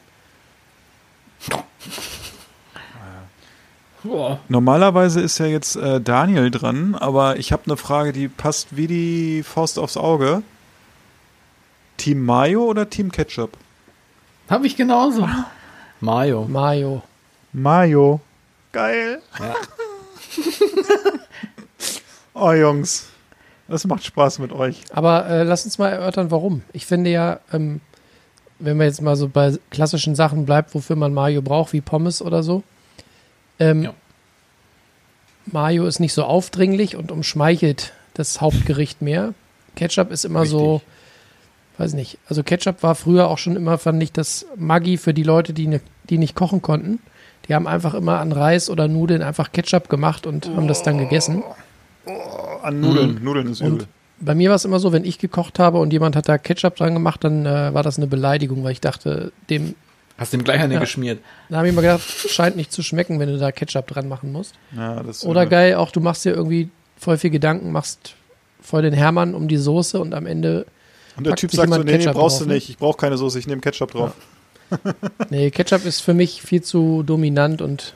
[4.03, 4.39] Boah.
[4.49, 8.87] Normalerweise ist ja jetzt äh, Daniel dran, aber ich habe eine Frage, die passt wie
[8.87, 10.43] die Faust aufs Auge.
[11.97, 13.57] Team Mayo oder Team Ketchup?
[14.49, 15.29] Habe ich genauso.
[16.01, 16.47] Mayo.
[16.49, 17.03] Mayo.
[17.53, 18.21] Mayo.
[18.73, 19.21] Geil.
[22.35, 23.09] oh Jungs,
[23.67, 24.83] das macht Spaß mit euch.
[24.93, 26.63] Aber äh, lass uns mal erörtern, warum.
[26.73, 27.81] Ich finde ja, ähm,
[28.59, 32.23] wenn man jetzt mal so bei klassischen Sachen bleibt, wofür man Mayo braucht, wie Pommes
[32.23, 32.63] oder so.
[33.59, 33.95] Ähm, Ja.
[35.47, 39.33] Mayo ist nicht so aufdringlich und umschmeichelt das Hauptgericht mehr.
[39.77, 40.83] Ketchup ist immer so,
[41.79, 42.19] weiß nicht.
[42.29, 45.67] Also Ketchup war früher auch schon immer, fand ich, das Maggi für die Leute, die,
[45.69, 46.99] ne, die nicht kochen konnten.
[47.49, 50.99] Die haben einfach immer an Reis oder Nudeln einfach Ketchup gemacht und haben das dann
[50.99, 51.43] gegessen.
[52.63, 53.23] An Nudeln.
[53.23, 53.73] Nudeln ist übel.
[53.73, 53.89] Und
[54.21, 56.77] bei mir war es immer so, wenn ich gekocht habe und jemand hat da Ketchup
[56.77, 59.75] dran gemacht, dann äh, war das eine Beleidigung, weil ich dachte, dem,
[60.19, 60.81] Hast dem gleich eine Ja.
[60.81, 61.21] geschmiert.
[61.49, 64.33] da habe ich mir gedacht, scheint nicht zu schmecken, wenn du da Ketchup dran machen
[64.33, 64.55] musst.
[64.77, 65.49] Ja, Oder übel.
[65.51, 68.17] geil, auch du machst dir irgendwie voll viel Gedanken, machst
[68.61, 70.67] voll den Hermann um die Soße und am Ende,
[71.19, 72.55] Und der Typ sagt so, nee, nee, brauchst drauf, du ne?
[72.55, 72.71] nicht.
[72.71, 74.13] Ich brauche keine Soße, ich nehme Ketchup drauf.
[75.31, 77.95] nee, Ketchup ist für mich viel zu dominant und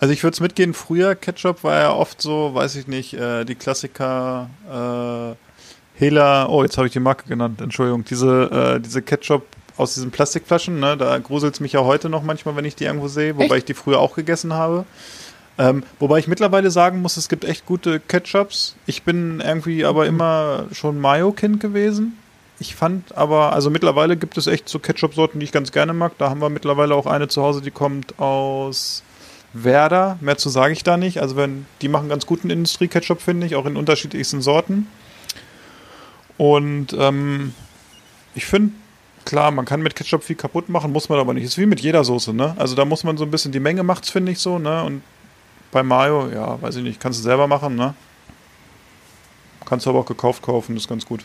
[0.00, 3.44] Also ich würde es mitgehen, früher Ketchup war ja oft so, weiß ich nicht, äh,
[3.44, 9.02] die Klassiker äh, Hela, oh, jetzt habe ich die Marke genannt, Entschuldigung, diese, äh, diese
[9.02, 9.44] Ketchup
[9.76, 12.84] aus diesen Plastikflaschen, ne, da gruselt es mich ja heute noch manchmal, wenn ich die
[12.84, 14.84] irgendwo sehe, wobei ich die früher auch gegessen habe.
[15.56, 18.74] Ähm, wobei ich mittlerweile sagen muss, es gibt echt gute Ketchups.
[18.86, 22.18] Ich bin irgendwie aber immer schon Mayo-Kind gewesen.
[22.58, 26.12] Ich fand aber, also mittlerweile gibt es echt so Ketchup-Sorten, die ich ganz gerne mag.
[26.18, 29.02] Da haben wir mittlerweile auch eine zu Hause, die kommt aus
[29.52, 30.18] Werder.
[30.20, 31.20] Mehr zu sage ich da nicht.
[31.20, 34.88] Also wenn, die machen ganz guten Industrie-Ketchup, finde ich, auch in unterschiedlichsten Sorten.
[36.36, 37.54] Und ähm,
[38.34, 38.72] ich finde,
[39.24, 41.44] klar, man kann mit Ketchup viel kaputt machen, muss man aber nicht.
[41.44, 42.54] Ist wie mit jeder Soße, ne?
[42.58, 44.82] Also da muss man so ein bisschen, die Menge macht's, finde ich so, ne?
[44.82, 45.02] Und
[45.74, 47.94] bei Mayo, ja, weiß ich nicht, kannst du selber machen, ne?
[49.66, 51.24] Kannst du aber auch gekauft kaufen, ist ganz gut.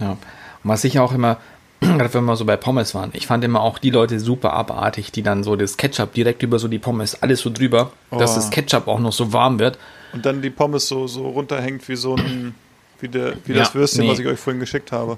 [0.00, 0.10] Ja.
[0.10, 0.18] Und
[0.64, 1.36] was ich auch immer,
[1.80, 5.12] gerade wenn wir so bei Pommes waren, ich fand immer auch die Leute super abartig,
[5.12, 8.34] die dann so das Ketchup direkt über so die Pommes, alles so drüber, dass Oh.
[8.36, 9.78] das Ketchup auch noch so warm wird.
[10.12, 12.54] Und dann die Pommes so, so runterhängt wie so ein,
[13.00, 14.10] wie, der, wie Ja, das Würstchen, nee.
[14.10, 15.16] was ich euch vorhin geschickt habe.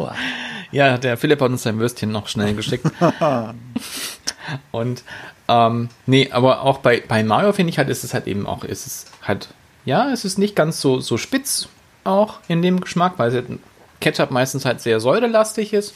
[0.71, 2.87] Ja, der Philipp hat uns sein Würstchen noch schnell geschickt.
[4.71, 5.03] Und
[5.49, 8.65] ähm, nee, aber auch bei, bei Mayo finde ich halt, ist es halt eben auch,
[8.65, 9.49] ist es halt,
[9.85, 11.69] ja, es ist nicht ganz so, so spitz
[12.05, 13.59] auch in dem Geschmack, weil es halt
[14.01, 15.95] Ketchup meistens halt sehr säurelastig ist.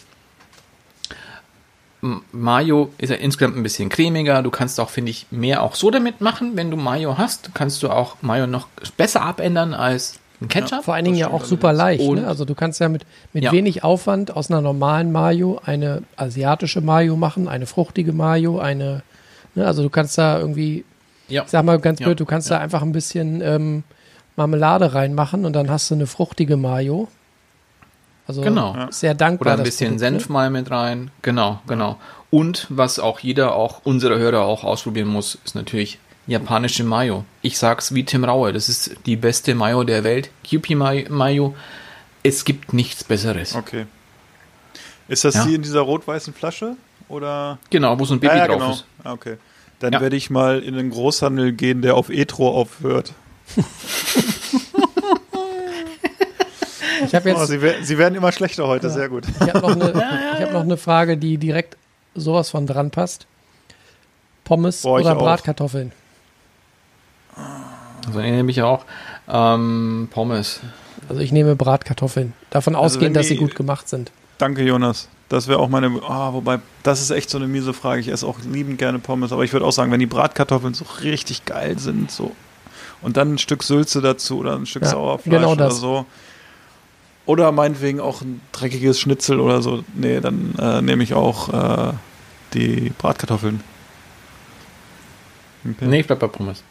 [2.33, 4.43] Mayo ist ja insgesamt ein bisschen cremiger.
[4.43, 6.57] Du kannst auch, finde ich, mehr auch so damit machen.
[6.57, 8.67] Wenn du Mayo hast, kannst du auch Mayo noch
[8.97, 10.85] besser abändern als ein Ketchup.
[10.85, 12.09] vor allen Dingen ja auch super leicht.
[12.11, 12.27] Ne?
[12.27, 13.53] Also du kannst ja mit, mit Ja.
[13.53, 19.03] wenig Aufwand aus einer normalen Mayo eine asiatische Mayo machen, eine fruchtige Mayo, eine,
[19.55, 19.67] ne?
[19.67, 20.85] also du kannst da irgendwie
[21.29, 21.43] Ja.
[21.45, 23.85] Ich sag mal ganz Ja, blöd, du kannst da einfach ein bisschen ähm,
[24.37, 27.09] Marmelade reinmachen und dann hast du eine fruchtige Mayo.
[28.27, 28.77] Also Genau.
[28.91, 29.55] sehr dankbar.
[29.55, 30.33] Oder ein bisschen Produkt, Senf Ne?
[30.33, 31.11] mal mit rein.
[31.23, 31.97] Genau, genau.
[32.31, 37.25] Und was auch jeder, auch unsere Hörer auch ausprobieren muss, ist natürlich japanische Mayo.
[37.43, 40.31] Ich sag's wie Tim Raue, das ist die beste Mayo der Welt.
[40.45, 41.55] Kewpie May- Mayo.
[42.23, 43.55] Es gibt nichts Besseres.
[43.55, 43.87] Okay.
[45.09, 45.45] Ist das Ja.
[45.47, 46.77] die in dieser rot-weißen Flasche?
[47.09, 47.59] Oder?
[47.71, 48.73] Genau, wo so ein Baby ja, ja, drauf genau.
[48.73, 48.85] ist.
[49.05, 49.37] Ah, Okay.
[49.81, 50.01] Dann Ja.
[50.01, 53.13] werde ich mal in den Großhandel gehen, der auf Etro aufhört.
[57.05, 59.25] Ich habe Oh, jetzt sie, sie werden immer schlechter heute, sehr gut.
[59.29, 61.77] ich hab noch, hab noch eine Frage, die direkt
[62.15, 63.27] sowas von dran passt.
[64.45, 65.43] Pommes Boah, oder auch.
[68.07, 68.85] Also nehme ich auch
[69.29, 70.61] ähm, Pommes.
[71.09, 72.33] Also ich nehme Bratkartoffeln.
[72.51, 74.13] Davon Also ausgehend, dass sie gut gemacht sind.
[74.39, 75.09] Danke, Jonas.
[75.29, 75.91] Das wäre auch meine.
[76.07, 78.01] Ah, wobei, das ist echt so eine miese Frage.
[78.01, 80.85] Ich esse auch liebend gerne Pommes, aber ich würde auch sagen, wenn die Bratkartoffeln so
[81.03, 82.33] richtig geil sind, so.
[83.01, 86.07] Und dann ein Stück Sülze dazu oder ein Stück Ja, Sauerfleisch genau oder so.
[87.25, 89.85] Oder meinetwegen auch ein dreckiges Schnitzel oder so.
[89.95, 91.93] Nee, dann äh, nehme ich auch äh,
[92.53, 93.63] die Bratkartoffeln.
[95.65, 95.87] Okay.
[95.87, 96.63] Nee, ich bleib bei Pommes.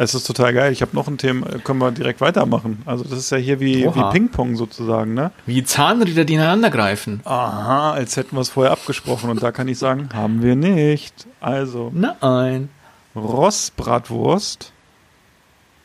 [0.00, 0.72] Es ist total geil.
[0.72, 2.80] Ich habe noch ein Thema, können wir direkt weitermachen.
[2.86, 3.94] Also das ist ja hier wie, Oha.
[3.94, 5.30] wie Ping-Pong sozusagen, ne?
[5.44, 7.20] Wie Zahnräder, die ineinander greifen.
[7.24, 9.28] Aha, als hätten wir es vorher abgesprochen.
[9.28, 11.26] Und da kann ich sagen, haben wir nicht.
[11.38, 12.70] Also Nein.
[13.14, 14.72] Rostbratwurst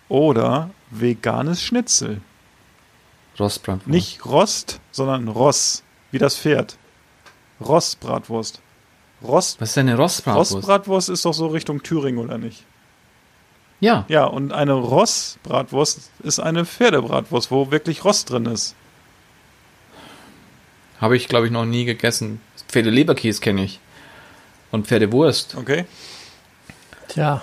[0.07, 2.21] oder veganes Schnitzel.
[3.37, 3.87] Rostbratwurst.
[3.87, 6.77] Nicht Rost, sondern Ross, wie das Pferd.
[7.59, 8.61] Rostbratwurst.
[9.21, 10.53] Rost, Was ist denn eine Rostbratwurst?
[10.53, 12.63] Rostbratwurst ist doch so Richtung Thüringen, oder nicht?
[13.79, 14.05] Ja.
[14.07, 18.75] Ja, und eine Rossbratwurst ist eine Pferdebratwurst, wo wirklich Rost drin ist.
[20.99, 22.41] Habe ich, glaube ich, noch nie gegessen.
[22.67, 23.79] Pferdeleberkäse kenne ich.
[24.71, 25.55] und Pferdewurst.
[25.55, 25.85] Okay.
[27.07, 27.41] Tja,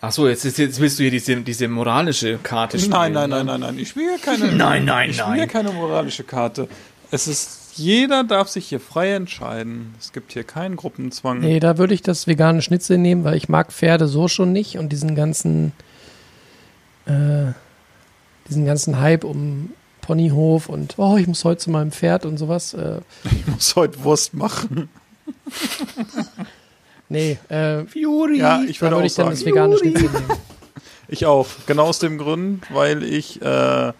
[0.00, 2.92] Ach so, jetzt, ist- jetzt willst du hier diese, diese moralische Karte spielen.
[2.92, 3.36] Nein, nein, ne?
[3.36, 3.78] nein, nein, nein.
[3.80, 4.52] Ich spiele keine.
[4.52, 5.48] Nein, nein, ich spiele nein.
[5.48, 6.68] keine moralische Karte.
[7.10, 9.94] Es ist, jeder darf sich hier frei entscheiden.
[9.98, 11.40] Es gibt hier keinen Gruppenzwang.
[11.40, 14.78] nee, da würde ich das vegane Schnitzel nehmen, weil ich mag Pferde so schon nicht
[14.78, 15.72] und diesen ganzen,
[17.06, 17.52] äh,
[18.48, 19.70] diesen ganzen Hype um
[20.02, 22.74] Ponyhof und oh, ich muss heute zu meinem Pferd und sowas.
[22.74, 23.00] Äh,
[23.30, 24.88] Ich muss heute Wurst machen.
[27.08, 28.38] nee, äh, Fury.
[28.38, 29.36] Ja, ich da würde würde auch ich dann sagen.
[29.36, 30.30] das vegane Schnitzel nehmen.
[31.08, 31.46] Ich auch.
[31.66, 33.92] Genau aus dem Grund, weil ich äh,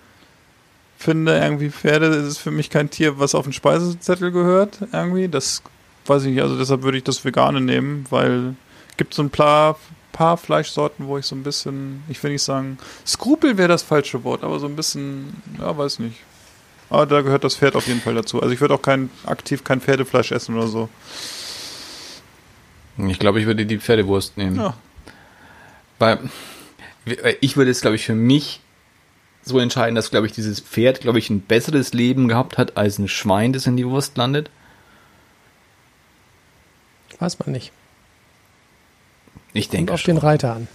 [0.98, 4.80] finde, irgendwie Pferde ist für mich kein Tier, was auf den Speisezettel gehört.
[4.92, 5.28] Irgendwie.
[5.28, 5.62] Das
[6.06, 6.42] weiß ich nicht.
[6.42, 8.54] Also deshalb würde ich das Vegane nehmen, weil
[8.96, 9.78] gibt so ein paar,
[10.12, 14.24] paar Fleischsorten, wo ich so ein bisschen, ich will nicht sagen, Skrupel wäre das falsche
[14.24, 16.16] Wort, aber so ein bisschen, ja, weiß nicht.
[16.90, 18.42] Aber da gehört das Pferd auf jeden Fall dazu.
[18.42, 20.88] Also ich würde auch kein, aktiv kein Pferdefleisch essen oder so.
[23.06, 24.56] Ich glaube, ich würde die Pferdewurst nehmen.
[24.56, 24.74] Ja.
[25.98, 26.18] Weil
[27.22, 28.60] weil ich würde es, glaube ich, für mich
[29.48, 32.98] so entscheiden, dass, glaube ich, dieses Pferd, glaube ich, ein besseres Leben gehabt hat als
[32.98, 34.50] ein Schwein, das in die Wurst landet.
[37.18, 37.72] Weiß man nicht.
[39.52, 40.14] Ich Kommt denke auf schon.
[40.14, 40.68] den Reiter an.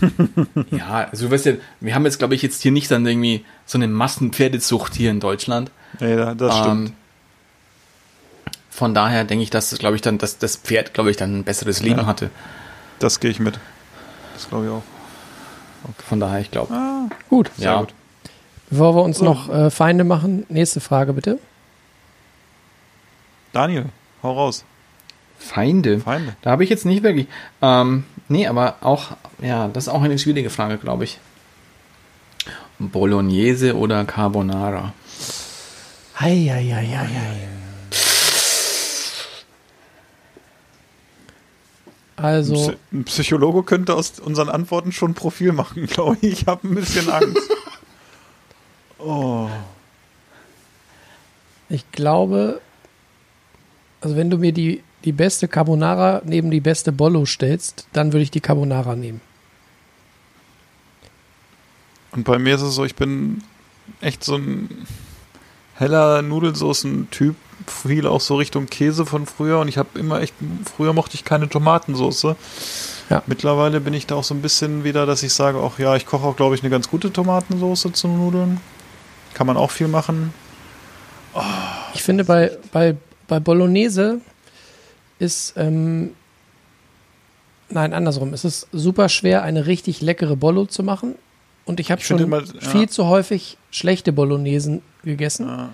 [0.70, 3.44] Ja, also du weißt ja, wir haben jetzt, glaube ich, jetzt hier nicht dann irgendwie
[3.66, 5.70] so eine Massenpferdezucht hier in Deutschland.
[5.98, 6.88] Nee, da- das stimmt.
[6.90, 6.94] Ähm,
[8.70, 11.44] von daher denke ich, dass, glaube ich, dann, dass das Pferd, glaube ich, dann ein
[11.44, 12.06] besseres Leben Ja.
[12.06, 12.30] hatte.
[13.00, 13.58] Das gehe ich mit.
[14.34, 14.82] Das glaube ich auch.
[16.06, 16.72] Von daher, ich glaube.
[17.28, 17.50] Gut.
[17.56, 17.80] Sehr ja.
[17.80, 17.94] gut.
[18.70, 21.38] Bevor wir uns noch äh, Feinde machen, nächste Frage bitte.
[23.52, 23.86] Daniel,
[24.22, 24.64] hau raus.
[25.38, 26.00] Feinde.
[26.00, 26.36] Feinde.
[26.42, 27.26] Da habe ich jetzt nicht wirklich.
[27.62, 29.12] Ähm, nee, aber auch,
[29.42, 31.18] ja, das ist auch eine schwierige Frage, glaube ich.
[32.78, 34.92] Bolognese oder Carbonara?
[36.16, 37.48] Eieieiei.
[42.22, 46.42] Also, Ein Psychologe könnte aus unseren Antworten schon ein Profil machen, glaube ich.
[46.42, 47.50] Ich habe ein bisschen Angst.
[49.02, 49.48] Oh.
[51.70, 52.60] ich glaube,
[54.02, 58.24] also wenn du mir die, die beste Carbonara neben die beste Bollo stellst, dann würde
[58.24, 59.22] ich die Carbonara nehmen.
[62.12, 63.42] Und bei mir ist es so, ich bin
[64.02, 64.86] echt so ein
[65.76, 67.36] heller Nudelsoßen-Typ.
[67.66, 69.58] Viel auch so Richtung Käse von früher.
[69.58, 70.34] Und ich habe immer echt,
[70.76, 72.36] früher mochte ich keine Tomatensoße.
[73.10, 73.22] Ja.
[73.26, 76.06] Mittlerweile bin ich da auch so ein bisschen wieder, dass ich sage, auch ja, ich
[76.06, 78.60] koche auch, glaube ich, eine ganz gute Tomatensoße zu Nudeln.
[79.34, 80.32] Kann man auch viel machen.
[81.94, 82.96] Ich finde, bei, bei,
[83.28, 84.20] bei Bolognese
[85.18, 86.10] ist, ähm,
[87.68, 91.14] nein, andersrum, es ist super schwer, eine richtig leckere Bollo zu machen.
[91.64, 92.60] Und ich habe schon immer, ja.
[92.60, 95.70] viel zu häufig schlechte Bolognesen gegessen, Ja.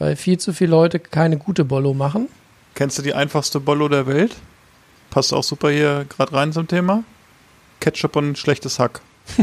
[0.00, 2.28] Weil viel zu viele Leute keine gute Bollo machen.
[2.74, 4.34] Kennst du die einfachste Bollo der Welt?
[5.10, 7.04] Passt auch super hier gerade rein zum Thema.
[7.78, 9.00] Ketchup und schlechtes Hack.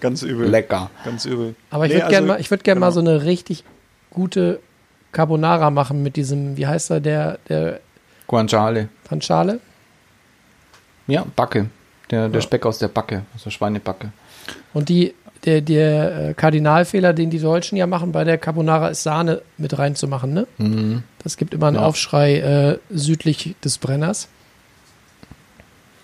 [0.00, 0.48] Ganz übel.
[0.48, 0.90] Lecker.
[1.04, 1.54] Ganz übel.
[1.70, 2.94] Aber ich Nee, würde gerne also- mal, ich würd gern mal genau.
[2.94, 3.64] so eine richtig
[4.10, 4.60] gute
[5.12, 7.80] Carbonara machen mit diesem, wie heißt er, der, der
[8.26, 8.88] Guanciale.
[9.04, 9.60] Panciale?
[11.06, 11.70] Ja, Backe.
[12.10, 12.42] Der, der Ja.
[12.42, 14.12] Speck aus der Backe, aus der Schweinebacke.
[14.72, 15.14] Und die,
[15.44, 19.78] der, der äh, Kardinalfehler, den die Deutschen ja machen bei der Carbonara, ist Sahne mit
[19.78, 20.46] reinzumachen, ne?
[20.58, 21.02] Mhm.
[21.22, 21.82] Das gibt immer einen Ja.
[21.82, 24.28] Aufschrei äh, südlich des Brenners.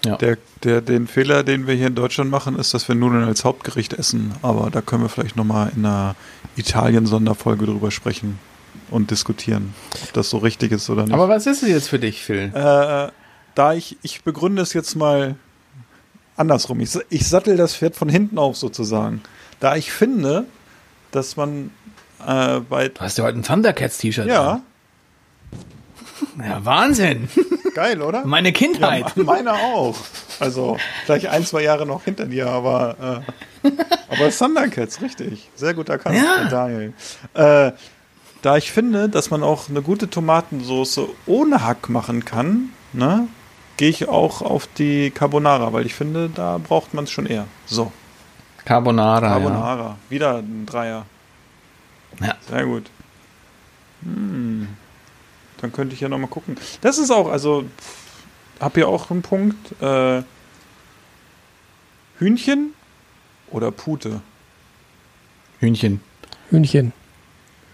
[0.04, 3.44] Der, der, den Fehler, den wir hier in Deutschland machen, ist, dass wir Nudeln als
[3.44, 4.32] Hauptgericht essen.
[4.42, 6.14] Aber da können wir vielleicht nochmal in einer
[6.56, 8.38] Italien-Sonderfolge drüber sprechen
[8.90, 9.72] und diskutieren,
[10.02, 11.14] ob das so richtig ist oder nicht.
[11.14, 12.52] Aber was ist es jetzt für dich, Phil?
[12.54, 13.08] Äh,
[13.54, 15.36] da ich, ich begründe es jetzt mal
[16.36, 16.80] andersrum.
[16.80, 19.22] Ich, ich sattel das Pferd von hinten auf sozusagen.
[19.60, 20.44] Da ich finde,
[21.10, 21.70] dass man
[22.26, 22.88] äh, bei.
[22.88, 24.26] Du hast ja heute ein Thundercats-T-Shirt.
[24.26, 24.62] Ja, an.
[26.38, 27.28] Ja, Wahnsinn.
[27.74, 28.24] geil, oder?
[28.24, 29.16] Meine Ja, Kindheit.
[29.16, 29.96] meine auch.
[30.40, 33.22] Also, vielleicht ein, zwei Jahre noch hinter dir, aber,
[33.64, 33.70] äh,
[34.08, 35.48] aber Thundercats, richtig.
[35.54, 36.48] Sehr gut erkannt, Ja.
[36.48, 36.92] Daniel.
[37.34, 37.72] Äh,
[38.42, 43.26] da ich finde, dass man auch eine gute Tomatensauce ohne Hack machen kann, ne,
[43.76, 47.46] gehe ich auch auf die Carbonara, weil ich finde, da braucht man es schon eher.
[47.66, 47.92] So,
[48.64, 49.28] Carbonara.
[49.28, 49.96] Carbonara.
[50.08, 51.06] Wieder ein Dreier.
[52.20, 52.36] Ja.
[52.48, 52.90] Sehr gut.
[54.02, 54.68] Hm.
[55.60, 56.56] Dann könnte ich ja nochmal gucken.
[56.80, 57.64] Das ist auch, also,
[58.60, 59.80] hab hier auch einen Punkt.
[59.82, 60.22] Äh,
[62.18, 62.74] Hühnchen
[63.50, 64.08] oder Pute?
[64.08, 64.20] Ja.
[65.60, 66.00] Hühnchen.
[66.50, 66.92] Hühnchen.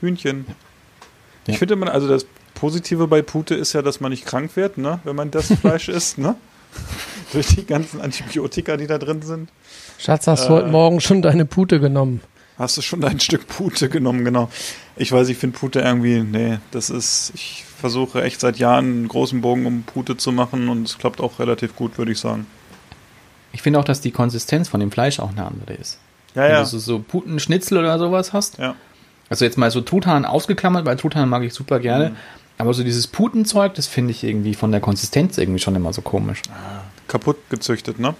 [0.00, 0.46] Hühnchen.
[1.46, 1.52] Ja.
[1.52, 2.26] Ich finde man, also das
[2.60, 5.88] Positive bei Pute ist ja, dass man nicht krank wird, ne, wenn man das Fleisch
[5.88, 6.36] isst, ne?
[7.32, 9.48] Durch die ganzen Antibiotika, die da drin sind.
[9.98, 10.48] Schatz, hast Äh.
[10.48, 12.20] du heute Morgen schon deine Pute genommen?
[12.58, 14.50] Hast du schon dein Stück Pute genommen, genau.
[14.96, 19.08] Ich weiß, ich finde Pute irgendwie, nee, das ist, ich versuche echt seit Jahren einen
[19.08, 22.46] großen Bogen um Pute zu machen und es klappt auch relativ gut, würde ich sagen.
[23.52, 25.98] Ich finde auch, dass die Konsistenz von dem Fleisch auch eine andere ist.
[26.34, 26.60] Ja, Wenn ja.
[26.60, 28.58] du so, so Putenschnitzel oder sowas hast.
[28.58, 28.74] Ja.
[29.30, 32.10] Also jetzt mal so Truthahn ausgeklammert, weil Truthahn mag ich super gerne.
[32.10, 32.16] Mhm.
[32.60, 36.02] Aber so dieses Putenzeug, das finde ich irgendwie von der Konsistenz irgendwie schon immer so
[36.02, 36.42] komisch.
[37.08, 38.14] Kaputt gezüchtet, ne?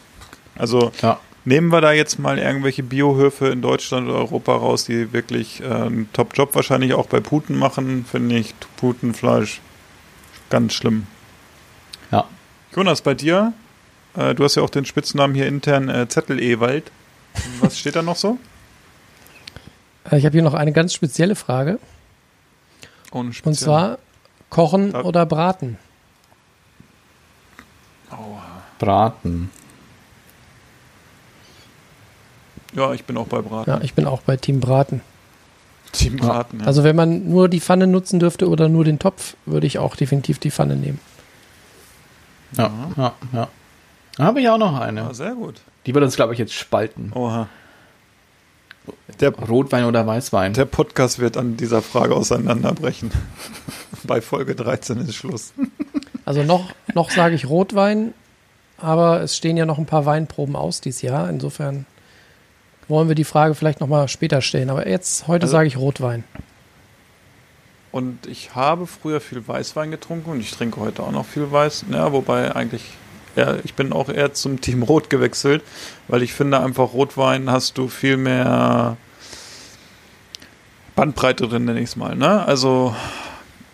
[0.56, 1.20] Also Ja.
[1.44, 5.64] nehmen wir da jetzt mal irgendwelche Biohöfe in Deutschland oder Europa raus, die wirklich äh,
[5.66, 9.60] einen Top-Job wahrscheinlich auch bei Puten machen, finde ich Putenfleisch
[10.48, 11.06] ganz schlimm.
[12.10, 12.24] Ja.
[12.74, 13.52] Jonas, bei dir,
[14.16, 16.90] äh, du hast ja auch den Spitznamen hier intern äh, Zettel-Ewald.
[17.60, 18.38] Was steht da noch so?
[20.10, 21.78] Äh, Ich habe hier noch eine ganz spezielle Frage.
[23.12, 23.54] Ohne Und Spezial.
[23.64, 23.98] zwar
[24.50, 25.78] kochen Da- oder braten?
[28.78, 29.50] Braten.
[32.72, 33.70] Ja, ich bin auch bei Braten.
[33.70, 35.02] Ja, ich bin auch bei Team Braten.
[35.92, 36.66] Team Braten, ja.
[36.66, 39.96] Also wenn man nur die Pfanne nutzen dürfte oder nur den Topf, würde ich auch
[39.96, 41.00] definitiv die Pfanne nehmen.
[42.56, 43.48] Ja, ja, ja.
[44.16, 45.00] Da habe ich auch noch eine.
[45.00, 45.60] ja, sehr gut.
[45.86, 47.12] Die wird uns, glaube ich, jetzt spalten.
[47.14, 47.48] Oha.
[49.20, 50.54] Der, Rotwein oder Weißwein?
[50.54, 53.10] der Podcast wird an dieser Frage auseinanderbrechen.
[54.04, 55.52] bei Folge 13 ist Schluss.
[56.26, 58.14] Also noch, noch sage ich Rotwein,
[58.78, 61.28] aber es stehen ja noch ein paar Weinproben aus dieses Jahr.
[61.28, 61.86] Insofern
[62.86, 64.70] wollen wir die Frage vielleicht noch mal später stellen.
[64.70, 66.22] Aber jetzt, heute Also- sage ich Rotwein.
[67.90, 71.86] Und ich habe früher viel Weißwein getrunken und ich trinke heute auch noch viel Weiß.
[71.90, 72.84] Ja, wobei eigentlich,
[73.36, 75.62] ja, ich bin auch eher zum Team Rot gewechselt,
[76.08, 78.96] weil ich finde einfach Rotwein hast du viel mehr
[80.96, 82.16] Bandbreite drin, nenne ich es mal.
[82.16, 82.44] Ne?
[82.44, 82.94] Also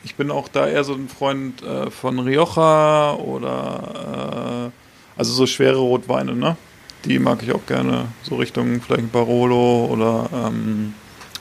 [0.04, 5.46] ich bin auch da eher so ein Freund äh, von Rioja oder äh, also so
[5.46, 6.56] schwere Rotweine, ne?
[7.04, 8.06] Die mag ich auch gerne.
[8.22, 10.94] So Richtung vielleicht ein Barolo oder ähm,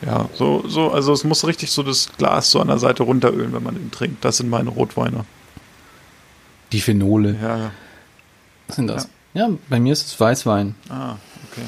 [0.05, 3.53] ja, so, so, also es muss richtig so das Glas so an der Seite runterölen,
[3.53, 4.24] wenn man ihn trinkt.
[4.24, 5.26] Das sind meine Rotweine.
[6.72, 7.38] Die Phenole.
[7.41, 7.72] Ja,
[8.70, 9.07] sind das?
[9.34, 9.49] Ja.
[9.70, 10.76] bei mir ist es Weißwein.
[10.89, 11.16] ah,
[11.51, 11.66] okay.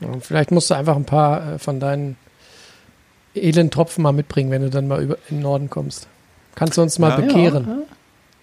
[0.00, 2.16] Ja, vielleicht musst du einfach ein paar äh, von deinen
[3.34, 6.08] edlen Tropfen mal mitbringen, wenn du dann mal über, in den Norden kommst.
[6.54, 7.16] Kannst du uns mal Ja.
[7.16, 7.84] bekehren?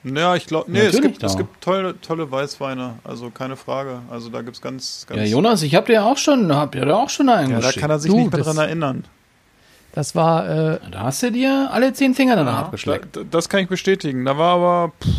[0.06, 4.00] Ja, ich glaube, nee, es gibt, es gibt tolle, tolle Weißweine, also keine Frage.
[4.10, 5.20] Also da gibt es ganz, ganz.
[5.20, 7.68] Ja, Jonas, ich habe dir auch schon, hab dir da auch schon einen Ja, da
[7.68, 7.82] geschickt.
[7.82, 9.04] kann er sich Du, nicht mehr dran erinnern.
[9.92, 13.18] Das war, äh, Da hast du dir alle zehn Finger danach Ja, abgeschleckt.
[13.18, 14.24] da, das kann ich bestätigen.
[14.24, 15.10] Da war aber, pff,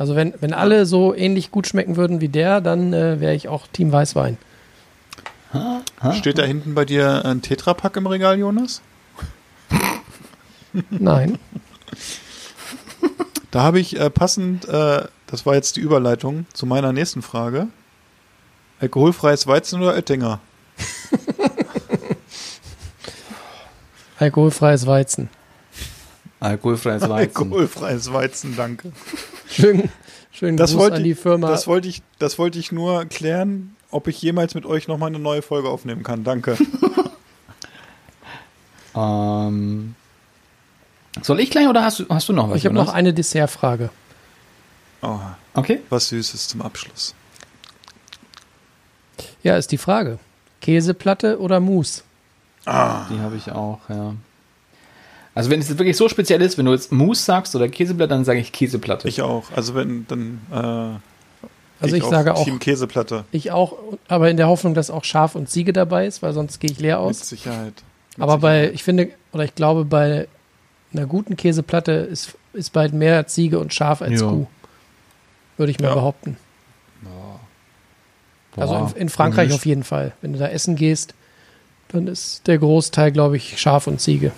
[0.00, 3.48] also wenn, wenn alle so ähnlich gut schmecken würden wie der, dann äh, wäre ich
[3.48, 4.38] auch Team Weißwein.
[6.14, 8.80] steht da hinten bei dir ein Tetrapack im Regal, Jonas?
[10.88, 11.38] Nein.
[13.50, 17.68] Da habe ich äh, passend, äh, das war jetzt die Überleitung zu meiner nächsten Frage.
[18.80, 20.40] Alkoholfreies Weizen oder Oettinger?
[24.18, 25.28] Alkoholfreies Weizen.
[26.40, 27.12] Alkoholfreies Weizen.
[27.12, 28.92] Alkoholfreies Weizen, danke.
[29.48, 29.90] Schön,
[30.32, 31.48] schönen Das Gruß wollte, an die Firma.
[31.48, 35.18] das, wollte ich, das wollte ich nur klären, ob ich jemals mit euch nochmal eine
[35.18, 36.24] neue Folge aufnehmen kann.
[36.24, 36.56] Danke.
[38.92, 39.94] Ähm,
[41.22, 42.56] soll ich gleich oder hast du, hast du noch was?
[42.56, 43.90] ich habe noch eine Dessertfrage.
[45.02, 45.18] Oh,
[45.54, 45.80] Okay.
[45.90, 47.14] was Süßes zum Abschluss.
[49.44, 50.18] Ja, ist die Frage.
[50.60, 52.02] Käseplatte oder Mousse?
[52.66, 54.14] Die habe ich auch, ja.
[55.40, 58.08] Also wenn es jetzt wirklich so speziell ist, wenn du jetzt Mousse sagst oder Käseplatte,
[58.10, 59.08] dann sage ich Käseplatte.
[59.08, 59.44] Ich auch.
[59.56, 63.24] Also wenn, dann äh, Also ich auf sage auch, Team Käseplatte.
[63.32, 63.76] ich auch,
[64.08, 66.78] aber in der Hoffnung, dass auch Schaf und Ziege dabei ist, weil sonst gehe ich
[66.78, 67.28] leer Mit aus.
[67.28, 67.74] Sicherheit.
[68.16, 68.74] Mit Aber bei, Sicherheit.
[68.74, 70.28] ich finde, oder ich glaube, bei
[70.92, 74.28] einer guten Käseplatte ist, ist bald mehr Ziege und Schaf als Ja.
[74.28, 74.46] Kuh.
[75.56, 75.94] Würde ich mal Ja.
[75.94, 76.36] behaupten.
[78.56, 80.12] Also Boah, in, in Frankreich auf jeden Fall.
[80.20, 81.14] Wenn du da essen gehst,
[81.88, 84.32] dann ist der Großteil, glaube ich, Schaf und Ziege.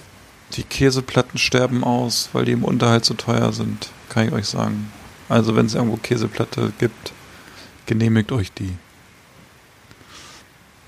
[0.54, 4.92] Die Käseplatten sterben aus, weil die im Unterhalt so teuer sind, kann ich euch sagen.
[5.28, 7.12] Also wenn es irgendwo Käseplatte gibt,
[7.86, 8.74] genehmigt euch die.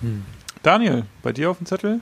[0.01, 0.25] Hm.
[0.63, 2.01] Daniel, bei dir auf dem Zettel?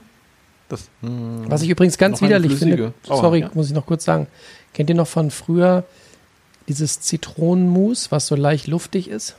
[0.69, 1.45] Das, Hm.
[1.49, 3.51] Was ich übrigens ganz widerlich finde, Oh, sorry, ja.
[3.53, 4.27] muss ich noch kurz sagen.
[4.73, 5.83] Kennt ihr noch von früher
[6.67, 9.35] dieses Zitronenmus, was so leicht luftig ist?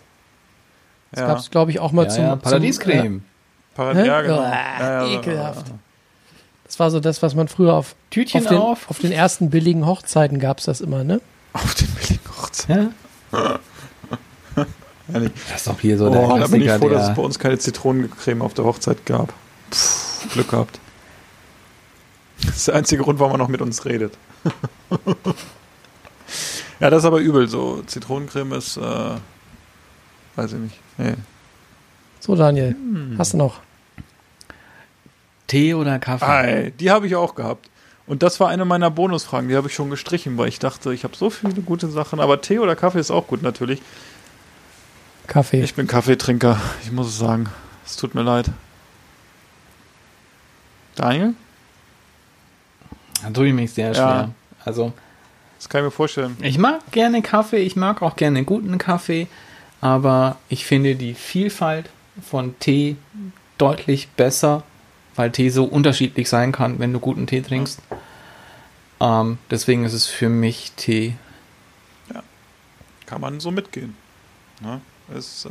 [1.10, 3.22] Das ja, gab es, glaube ich, auch mal ja, zum, ja, zum Paradiescreme.
[3.74, 4.06] Parad Hä?
[4.06, 4.38] ja, genau.
[4.38, 5.66] Uah, Ja, ja, ekelhaft.
[6.64, 8.90] Das war so das, was man früher auf, Tütchen auf, den, auf.
[8.90, 11.20] auf den ersten billigen Hochzeiten gab es das immer, ne?
[11.52, 12.88] Auf den billigen Hochzeit.
[13.32, 13.60] Ja.
[15.12, 15.32] Ehrlich.
[15.50, 17.14] Das ist doch hier so der Oh, da bin ich Klassiker, froh, dass es der,
[17.16, 19.34] bei uns keine Zitronencreme auf der Hochzeit gab.
[19.70, 20.80] Puh, Glück gehabt.
[22.46, 24.16] Das ist der einzige Grund, warum man noch mit uns redet.
[26.80, 27.48] ja, das ist aber übel.
[27.48, 28.80] So Zitronencreme ist, äh,
[30.36, 30.80] weiß ich nicht.
[30.96, 31.14] Nee.
[32.20, 33.16] So, Daniel, Hm.
[33.18, 33.60] hast du noch?
[35.46, 36.24] Tee oder Kaffee?
[36.26, 37.68] Ei, die habe ich auch gehabt.
[38.06, 41.04] Und das war eine meiner Bonusfragen, die habe ich schon gestrichen, weil ich dachte, ich
[41.04, 42.20] habe so viele gute Sachen.
[42.20, 43.80] Aber Tee oder Kaffee ist auch gut natürlich.
[45.26, 45.62] Kaffee.
[45.62, 47.48] Ich bin Kaffeetrinker, ich muss es sagen.
[47.86, 48.50] Es tut mir leid.
[50.96, 51.34] Daniel?
[53.22, 53.94] Da tue ich mich sehr Ja.
[53.94, 54.30] schwer.
[54.64, 54.92] Also,
[55.58, 56.36] Das kann ich mir vorstellen.
[56.42, 59.26] ich mag gerne Kaffee, ich mag auch gerne guten Kaffee,
[59.80, 61.88] aber ich finde die Vielfalt
[62.22, 62.96] von Tee
[63.58, 64.62] deutlich besser,
[65.16, 67.80] weil Tee so unterschiedlich sein kann, wenn du guten Tee trinkst.
[69.00, 71.14] Ähm, deswegen ist es für mich Tee.
[73.06, 73.94] Kann man so mitgehen.
[74.62, 74.80] Ne?
[75.14, 75.48] Ist, äh,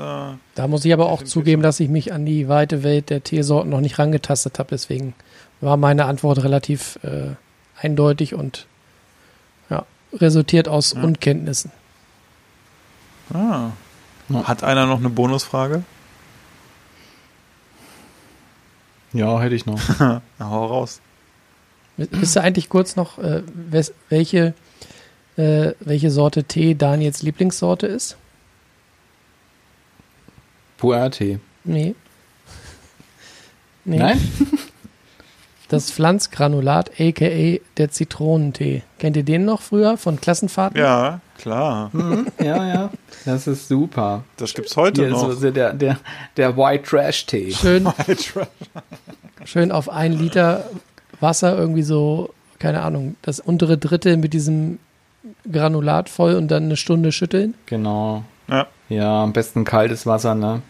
[0.56, 3.70] Da muss ich aber auch zugeben, dass ich mich an die weite Welt der Teesorten
[3.70, 4.70] noch nicht rangetastet habe.
[4.72, 5.14] Deswegen
[5.62, 7.36] war meine Antwort relativ äh,
[7.80, 8.66] eindeutig und
[9.70, 11.04] ja, resultiert aus Ja.
[11.04, 11.72] Unkenntnissen.
[13.34, 13.70] ah.
[14.30, 14.48] Ja.
[14.48, 15.84] Hat einer noch eine Bonusfrage?
[19.14, 19.80] Ja, hätte ich noch.
[20.00, 21.00] Na, hau raus.
[21.98, 24.54] Wisst ihr eigentlich kurz noch, äh, wes- welche,
[25.38, 28.18] äh, welche Sorte Tee Daniels Lieblingssorte ist?
[30.78, 31.40] Puer-Tee.
[31.64, 31.96] Nee.
[33.86, 33.98] nee.
[33.98, 34.20] Nein?
[35.70, 37.60] Das Pflanzgranulat, a.k.a.
[37.78, 38.84] der Zitronentee.
[39.00, 40.80] Kennt ihr den noch früher von Klassenfahrten?
[40.80, 41.90] Ja, klar.
[41.94, 42.90] Mhm, ja, ja.
[43.26, 44.24] Das ist super.
[44.38, 45.32] Das gibt's heute Hier noch.
[45.32, 45.98] so der, der,
[46.38, 47.52] der White Trash Tee.
[47.52, 47.88] Schön,
[49.46, 50.66] schön auf ein Liter
[51.20, 54.80] Wasser irgendwie so, keine Ahnung, das untere Drittel mit diesem
[55.50, 57.54] Granulat voll und dann eine Stunde schütteln.
[57.66, 58.24] Genau.
[58.50, 58.68] Ja.
[58.90, 60.62] Ja, am besten kaltes Wasser, ne?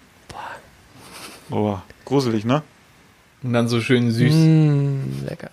[1.51, 2.61] Oh, gruselig, ne?
[3.41, 4.33] Und dann so schön süß.
[4.33, 5.49] Mm, lecker.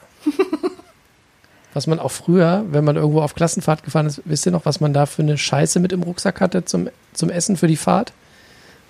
[1.75, 4.81] Was man auch früher, wenn man irgendwo auf Klassenfahrt gefahren ist, wisst ihr noch, was
[4.81, 8.13] man da für eine Scheiße mit im Rucksack hatte zum, zum Essen für die Fahrt?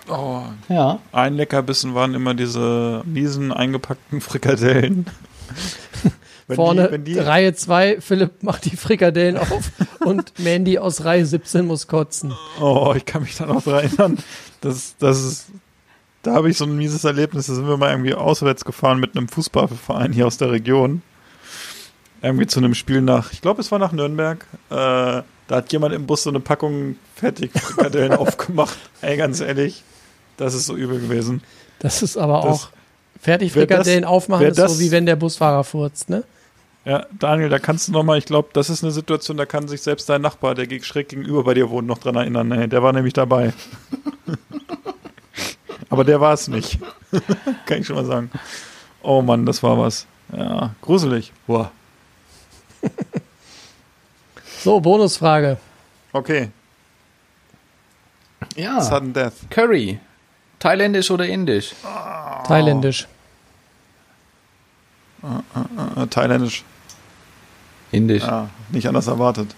[0.09, 0.99] Oh, Ja.
[1.11, 5.05] ein Leckerbissen waren immer diese miesen eingepackten Frikadellen.
[6.47, 9.71] Wenn Vorne die, wenn die, Reihe 2, Philipp macht die Frikadellen auf
[10.05, 12.33] und Mandy aus Reihe 17 muss kotzen.
[12.59, 14.17] Oh, ich kann mich da noch dran erinnern.
[14.59, 15.45] Das, das ist,
[16.23, 17.47] da habe ich so ein mieses Erlebnis.
[17.47, 21.03] Da sind wir mal irgendwie auswärts gefahren mit einem Fußballverein hier aus der Region.
[22.21, 24.45] Irgendwie zu einem Spiel nach, ich glaube, es war nach Nürnberg.
[24.69, 28.77] Äh, da hat jemand im Bus so eine Packung Fertigfrikadellen aufgemacht.
[29.01, 29.83] Ey, ganz ehrlich,
[30.37, 31.41] das ist so übel gewesen.
[31.79, 32.69] Das ist aber Das- auch
[33.19, 36.23] fertig wer das- Frikadellen aufmachen, ist das- so wie wenn der Busfahrer furzt, ne?
[36.85, 39.67] Ja, Daniel, da kannst du noch mal, ich glaube, das ist eine Situation, da kann
[39.67, 42.47] sich selbst dein Nachbar, der schräg gegenüber bei dir wohnt, noch dran erinnern.
[42.47, 43.53] Nee, der war nämlich dabei.
[45.89, 46.79] Aber der war es nicht.
[47.65, 48.31] kann ich schon mal sagen.
[49.03, 50.05] Oh Mann, das war was.
[50.35, 51.33] Ja, gruselig.
[51.47, 51.71] Boah.
[54.63, 55.57] So, Bonusfrage.
[56.13, 56.49] Okay,
[58.55, 58.81] Ja.
[58.81, 59.33] Sudden Death.
[59.49, 59.99] Curry.
[60.59, 61.73] Thailändisch oder indisch?
[62.47, 63.07] Thailändisch.
[65.23, 66.63] Äh, thailändisch.
[67.91, 68.23] Indisch.
[68.23, 69.55] Ja, nicht anders erwartet.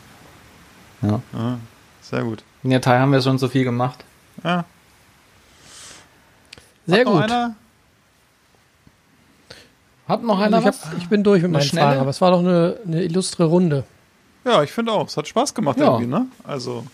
[1.02, 1.22] Ja.
[1.34, 1.58] Ja,
[2.02, 2.44] sehr gut.
[2.64, 4.04] In der Thai haben wir schon so viel gemacht.
[4.44, 4.64] Ja.
[6.86, 7.24] Sehr Hat noch gut.
[7.24, 7.56] Einer?
[10.14, 11.88] Hat noch Also einer ich, hab, ich bin durch mit Eine meinen schnelle?
[11.88, 13.84] Fragen, aber es war doch eine, eine illustre Runde.
[14.46, 15.08] Ja, ich finde auch.
[15.08, 15.86] Es hat Spaß gemacht Ja.
[15.92, 16.28] irgendwie, ne?
[16.44, 16.86] Also,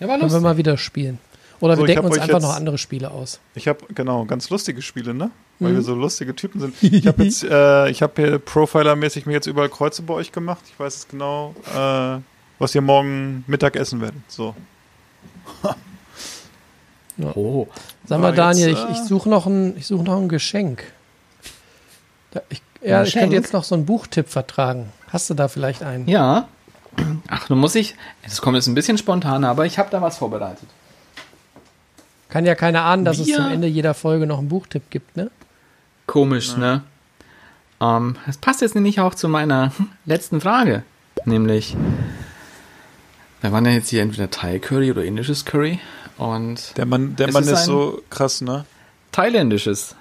[0.00, 1.18] Ja, war Können wir mal wieder spielen.
[1.60, 3.40] Oder So, wir ich denken uns einfach jetzt- noch andere Spiele aus.
[3.56, 5.30] Ich habe genau ganz lustige Spiele, ne?
[5.58, 5.76] Weil Mhm.
[5.76, 6.74] wir so lustige Typen sind.
[6.82, 10.62] Ich habe jetzt, äh, ich habe hier Profiler-mäßig mir jetzt überall Kreuze bei euch gemacht.
[10.68, 12.18] Ich weiß jetzt genau, äh,
[12.60, 14.20] was ihr morgen Mittag essen werdet.
[14.28, 14.54] So.
[17.34, 17.66] Oh.
[18.04, 20.84] Sag mal, Daniel, jetzt, ich, äh, ich suche noch, ein- ich such noch ein Geschenk.
[22.30, 23.32] Da, ich, ja, ich könnte Geschenk?
[23.32, 24.92] jetzt noch so einen Buchtipp vertragen.
[25.10, 26.08] Hast du da vielleicht einen?
[26.08, 26.48] Ja.
[27.28, 27.94] Ach, nun muss ich.
[28.24, 30.68] Das kommt jetzt ein bisschen spontan, aber ich habe da was vorbereitet.
[32.28, 35.16] Kann ja keiner ahnen, dass es Wir- zum Ende jeder Folge noch einen Buchtipp gibt,
[35.16, 35.30] ne?
[36.06, 36.82] Komisch, ne?
[37.80, 39.72] Ähm, das passt jetzt nämlich auch zu meiner
[40.04, 40.82] letzten Frage.
[41.24, 41.76] Nämlich,
[43.40, 45.78] wir waren ja jetzt hier entweder Thai-Curry oder indisches Curry.
[46.16, 48.64] Und Der Mann, der Es Mann ist ist, so krass, ne?
[49.12, 49.94] thailändisches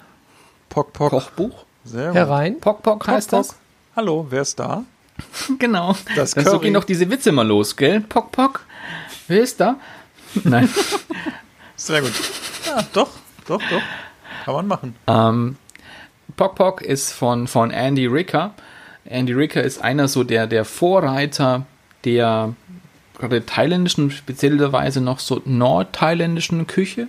[0.70, 1.12] Pock, pock.
[1.12, 1.64] Kochbuch.
[1.88, 2.16] Sehr gut.
[2.16, 2.60] Herein.
[2.60, 3.48] Pok Pok heißt Pock, das.
[3.50, 3.58] pock.
[3.96, 4.84] Hallo, wer ist da?
[5.58, 5.96] Genau.
[6.16, 8.02] Das Dann so gehen doch diese Witze mal los, gell?
[8.02, 8.66] Pok Pok.
[9.28, 9.78] Wer ist da?
[10.44, 10.70] Nein.
[11.76, 12.12] Sehr gut.
[12.68, 13.10] Ja, doch,
[13.48, 13.82] doch, doch.
[14.46, 14.96] Kann man machen.
[15.08, 15.56] Ähm,
[16.36, 18.54] Pok Pok ist von, von Andy Ricker.
[19.06, 21.66] Andy Ricker ist einer so der, der Vorreiter
[22.04, 22.54] der
[23.18, 27.08] gerade thailändischen, speziellerweise noch so nordthailändischen Küche.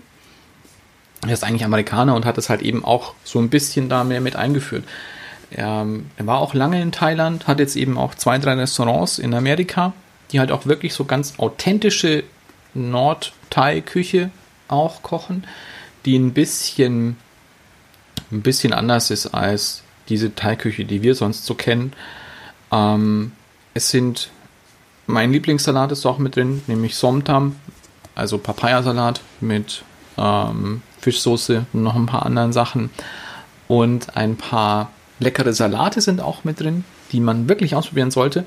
[1.27, 4.21] Er ist eigentlich Amerikaner und hat das halt eben auch so ein bisschen da mehr
[4.21, 4.85] mit eingeführt.
[5.51, 9.35] Er, er war auch lange in Thailand, hat jetzt eben auch zwei, drei Restaurants in
[9.35, 9.93] Amerika,
[10.31, 12.25] die halt auch wirklich so ganz authentische
[12.75, 14.31] Nord-Thai-Küche
[14.69, 15.47] auch kochen,
[16.05, 17.17] die ein bisschen,
[18.31, 21.93] ein bisschen anders ist als diese Teigküche, die wir sonst so kennen.
[22.71, 23.33] Ähm,
[23.75, 24.31] es sind,
[25.07, 27.57] mein Lieblingssalat ist auch mit drin, nämlich Somtam,
[28.15, 29.83] also Papayasalat mit
[30.19, 32.91] ähm, Fischsoße und noch ein paar anderen Sachen.
[33.69, 34.91] Und ein paar
[35.21, 38.45] leckere Salate sind auch mit drin, die man wirklich ausprobieren sollte.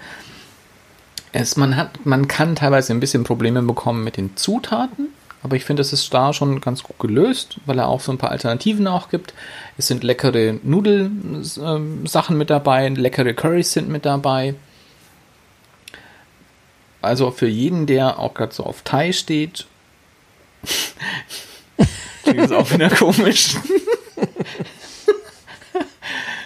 [1.32, 5.07] Es, man, hat, man kann teilweise ein bisschen Probleme bekommen mit den Zutaten,
[5.43, 8.17] aber ich finde, es ist da schon ganz gut gelöst, weil er auch so ein
[8.17, 9.34] paar Alternativen auch gibt.
[9.78, 14.55] Es sind leckere Nudelsachen mit dabei, leckere Currys sind mit dabei.
[17.01, 19.65] Also für jeden, der auch gerade so auf Thai steht,
[22.24, 23.58] klingt auch wieder komisch.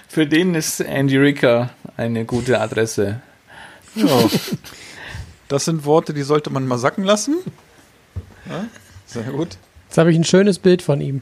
[0.08, 3.22] für den ist Andy Ricker eine gute Adresse.
[3.96, 4.30] Ja.
[5.48, 7.38] Das sind Worte, die sollte man mal sacken lassen.
[8.48, 8.66] Ja,
[9.06, 9.58] sehr gut.
[9.88, 11.22] Jetzt habe ich ein schönes Bild von ihm.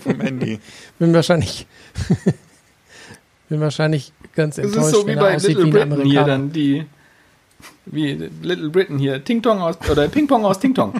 [0.00, 0.60] Vom Handy.
[0.98, 1.66] Bin wahrscheinlich,
[3.48, 5.90] bin wahrscheinlich ganz Es enttäuscht, ist so wie wenn er bei aussieht Little wie Britain
[5.92, 6.26] hier Amerikaner.
[6.26, 6.86] dann die
[7.86, 8.12] wie
[8.42, 10.94] Little Britain hier Ting Tong aus oder Ping Pong aus Ting Tong.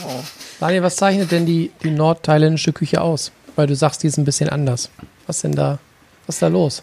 [0.60, 3.32] Daniel, was zeichnet denn die, die nordthailändische Küche aus?
[3.54, 4.90] Weil du sagst, die ist ein bisschen anders.
[5.26, 5.78] Was denn da?
[6.26, 6.82] Was ist da los?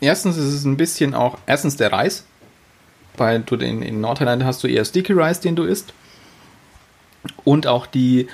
[0.00, 2.24] Erstens ist es ein bisschen auch erstens der Reis,
[3.16, 5.92] weil du den in Nordthailand hast du eher Sticky Rice, den du isst.
[7.44, 8.28] Und auch die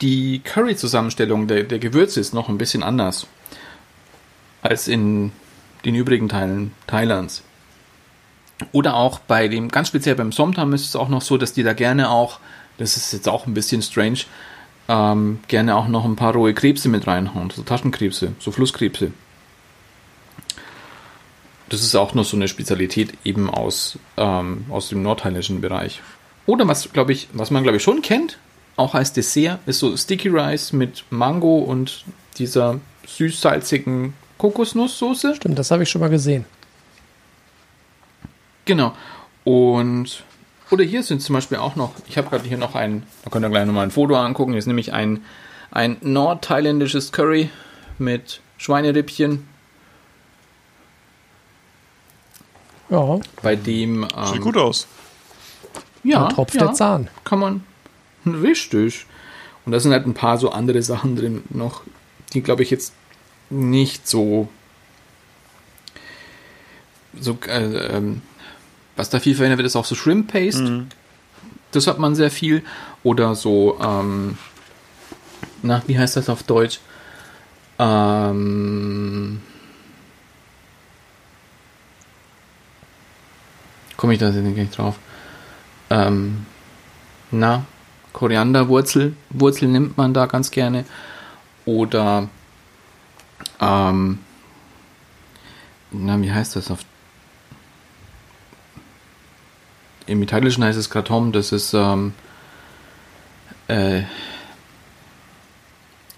[0.00, 3.26] die Curry Zusammenstellung der, der Gewürze ist noch ein bisschen anders
[4.60, 5.32] als in
[5.84, 7.42] den übrigen Teilen Thailands.
[8.72, 11.62] Oder auch bei dem, ganz speziell beim Somtam ist es auch noch so, dass die
[11.62, 12.40] da gerne auch,
[12.78, 14.20] das ist jetzt auch ein bisschen strange,
[14.88, 19.12] ähm, gerne auch noch ein paar rohe Krebse mit reinhauen, so Taschenkrebse, so Flusskrebse.
[21.70, 26.02] Das ist auch noch so eine Spezialität eben aus, ähm, aus dem nordthailändischen Bereich.
[26.46, 28.38] Oder was, glaube ich, was man, glaube ich, schon kennt,
[28.76, 32.04] auch als Dessert, ist so Sticky Rice mit Mango und
[32.36, 35.36] dieser süß-salzigen Kokosnusssoße.
[35.36, 36.44] Stimmt, das habe ich schon mal gesehen.
[38.64, 38.94] Genau.
[39.44, 40.24] Und
[40.70, 43.44] oder hier sind zum Beispiel auch noch, ich habe gerade hier noch ein, da könnt
[43.44, 45.22] ihr gleich nochmal ein Foto angucken, hier ist nämlich ein,
[45.70, 47.50] ein nordthailändisches Curry
[47.98, 49.46] mit Schweinerippchen,
[52.90, 54.86] Ja, bei dem Sieht ähm, gut aus.
[56.02, 57.08] ja, da tropft ja, der Zahn.
[57.24, 57.64] kann man
[58.26, 59.06] richtig.
[59.64, 61.82] Und da sind halt ein paar so andere Sachen drin noch,
[62.34, 62.92] die glaube ich jetzt
[63.48, 64.48] nicht so
[67.18, 68.22] so äh, ähm,
[68.96, 70.86] was da viel verwendet wird, ist auch so Shrimp Paste.
[71.72, 72.62] Das hat man sehr viel.
[73.02, 74.38] Oder so, ähm,
[75.62, 76.78] na, wie heißt das auf Deutsch?
[77.78, 79.40] Ähm,
[83.96, 84.96] komme ich da jetzt nicht drauf?
[85.90, 86.46] Ähm,
[87.30, 87.64] na,
[88.12, 90.84] Korianderwurzel, Wurzel nimmt man da ganz gerne.
[91.64, 92.28] Oder,
[93.60, 94.20] ähm,
[95.90, 96.80] na, wie heißt das auf
[100.06, 102.12] im Italienischen heißt es Kratom, das ist ähm,
[103.68, 104.02] äh,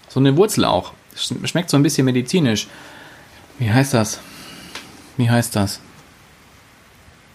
[0.09, 0.93] so eine Wurzel auch.
[1.15, 2.67] Sch- Schmeckt so ein bisschen medizinisch.
[3.59, 4.19] Wie heißt das?
[5.17, 5.79] Wie heißt das?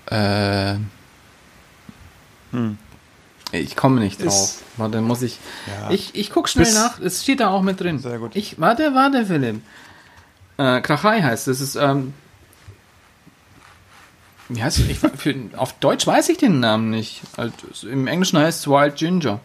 [0.06, 0.76] Äh,
[2.52, 2.76] Hm.
[3.52, 4.28] Ich komme nicht drauf.
[4.28, 5.38] Ist- warte, muss ich.
[5.66, 5.90] Ja.
[5.90, 7.00] Ich, ich guck schnell Bis- nach.
[7.00, 7.98] Es steht da auch mit drin.
[7.98, 8.36] Sehr gut.
[8.36, 9.62] Ich, warte, warte, Philipp.
[10.58, 11.60] Äh, Krachai heißt es.
[11.62, 12.12] ist, ähm,
[14.48, 14.88] wie heißt es?
[14.88, 17.22] Ich, für, auf Deutsch weiß ich den Namen nicht.
[17.36, 17.54] Also,
[17.88, 19.40] Im Englischen heißt es Wild Ginger.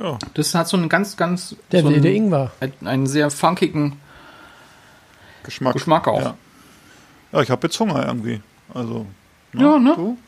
[0.00, 0.18] Ja.
[0.34, 1.56] Das hat so einen ganz, ganz.
[1.72, 2.52] Der so wilde einen, Ingwer.
[2.84, 3.98] einen sehr funkigen
[5.42, 5.72] Geschmack.
[5.72, 6.20] Geschmack auch.
[6.20, 6.34] Ja,
[7.32, 8.40] ja ich habe jetzt Hunger irgendwie.
[8.74, 9.06] Also,
[9.54, 9.94] Ja, ne?
[9.96, 10.18] Du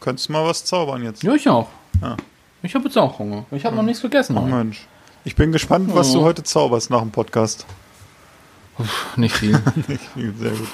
[0.00, 1.22] könntest mal was zaubern jetzt.
[1.22, 1.68] Ja, ich auch.
[2.02, 2.16] Ja.
[2.62, 3.46] Ich habe jetzt auch Hunger.
[3.52, 4.38] Ich habe noch nichts gegessen.
[4.38, 4.54] Heute.
[4.54, 4.86] Mensch.
[5.24, 6.18] Ich bin gespannt, was Oh.
[6.18, 7.64] du heute zauberst nach dem Podcast.
[9.16, 9.60] Nicht viel.
[10.38, 10.68] Sehr gut.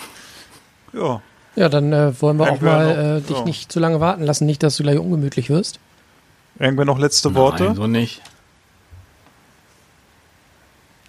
[0.93, 1.23] Ja.
[1.55, 3.45] Ja, dann äh, wollen wir auch Entweder mal noch- äh, dich ja.
[3.45, 5.79] nicht zu lange warten lassen, nicht, dass du gleich ungemütlich wirst.
[6.59, 7.65] Irgendwer noch letzte Worte?
[7.65, 8.23] Nein, so nicht.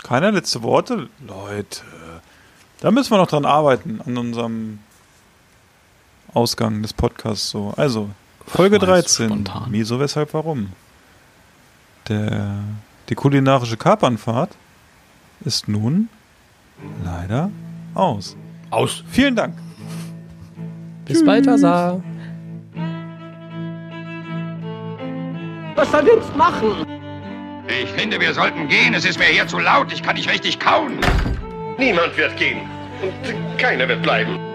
[0.04, 1.08] Keiner letzte Worte?
[1.26, 1.82] Leute,
[2.82, 4.80] da müssen wir noch dran arbeiten, an unserem
[6.34, 7.50] Ausgang des Podcasts.
[7.50, 7.74] So.
[7.78, 8.10] Also,
[8.46, 9.28] Folge war jetzt 13.
[9.28, 9.68] spontan.
[9.70, 10.74] Wieso, weshalb, warum?
[12.10, 12.56] Der,
[13.10, 14.52] die kulinarische Kapernfahrt
[15.46, 16.10] ist nun
[17.06, 17.50] leider
[17.94, 18.36] aus.
[18.72, 19.04] Aus.
[19.10, 19.56] Vielen Dank.
[21.06, 22.02] Bis bald, Asa.
[27.68, 28.94] Ich finde, wir sollten gehen.
[28.94, 29.92] Es ist mir hier zu laut.
[29.92, 30.94] Ich kann nicht richtig kauen.
[31.78, 32.62] Niemand wird gehen.
[33.02, 34.53] Und keiner wird bleiben.